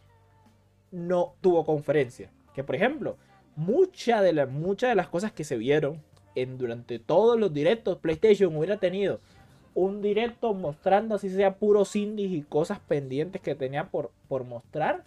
[0.90, 2.30] no tuvo conferencia.
[2.54, 3.16] Que, por ejemplo,
[3.54, 6.02] muchas de, las muchas de las cosas que se vieron
[6.34, 9.20] en, durante todos los directos, PlayStation hubiera tenido
[9.74, 15.04] un directo mostrando así sea puros indies y cosas pendientes que tenía por, por mostrar.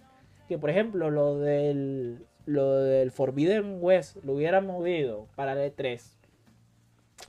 [0.48, 6.02] Que por ejemplo lo del lo del Forbidden West lo hubiera movido para el E3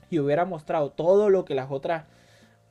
[0.09, 2.05] y hubiera mostrado todo lo que las otras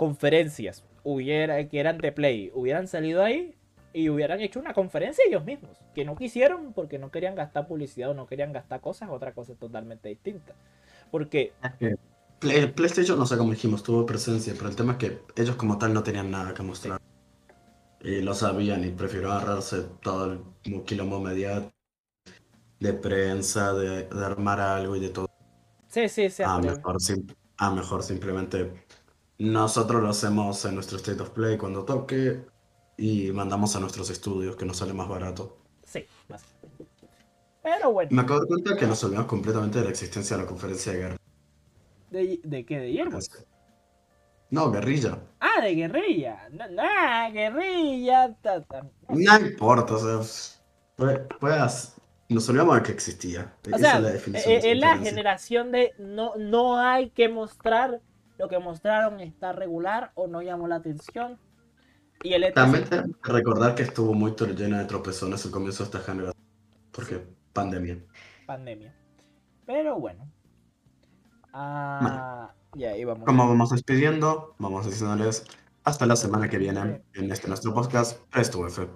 [0.00, 3.54] conferencias hubiera, que eran de Play hubieran salido ahí
[3.92, 8.08] y hubieran hecho una conferencia ellos mismos, que no quisieron porque no querían gastar publicidad
[8.08, 10.54] o no querían gastar cosas, otra cosa totalmente distinta.
[11.10, 11.52] Porque...
[12.38, 15.92] PlayStation, no sé cómo dijimos, tuvo presencia, pero el tema es que ellos como tal
[15.92, 16.98] no tenían nada que mostrar.
[18.00, 21.74] Y lo sabían y prefirieron agarrarse todo el quilombo mediático
[22.78, 25.28] de prensa, de, armar algo y de todo.
[25.88, 26.42] Sí, sí, sí.
[26.42, 26.96] A mejor,
[27.58, 28.72] a mejor simplemente
[29.40, 32.44] nosotros lo hacemos en nuestro State of Play cuando toque
[32.98, 35.56] y mandamos a nuestros estudios que nos sale más barato.
[35.82, 36.44] Sí, más.
[37.62, 38.10] Pero bueno.
[38.12, 40.98] Me acabo de cuenta que nos olvidamos completamente de la existencia de la conferencia de
[40.98, 41.16] guerra.
[42.10, 42.80] ¿De, de qué?
[42.80, 43.18] ¿De hierro?
[44.50, 45.18] No, guerrilla.
[45.40, 46.48] Ah, de guerrilla.
[46.50, 48.36] No, guerrilla.
[49.08, 51.96] No importa, o sea, puedas
[52.28, 53.54] nos olvidamos de que existía.
[53.72, 58.00] O sea, es la, definición es eh, la generación de no, no hay que mostrar
[58.40, 61.38] lo que mostraron está regular o no llamó la atención.
[62.22, 65.88] Y el También tengo que recordar que estuvo muy llena de tropezones el comienzo de
[65.88, 66.42] esta generación.
[66.90, 67.22] Porque
[67.52, 67.98] pandemia.
[68.46, 68.94] Pandemia.
[69.66, 70.26] Pero bueno.
[71.52, 73.26] Ah, ya, vamos.
[73.26, 75.44] Como vamos despidiendo, vamos diciéndoles
[75.84, 78.88] hasta la semana que viene en este nuestro podcast Presto F.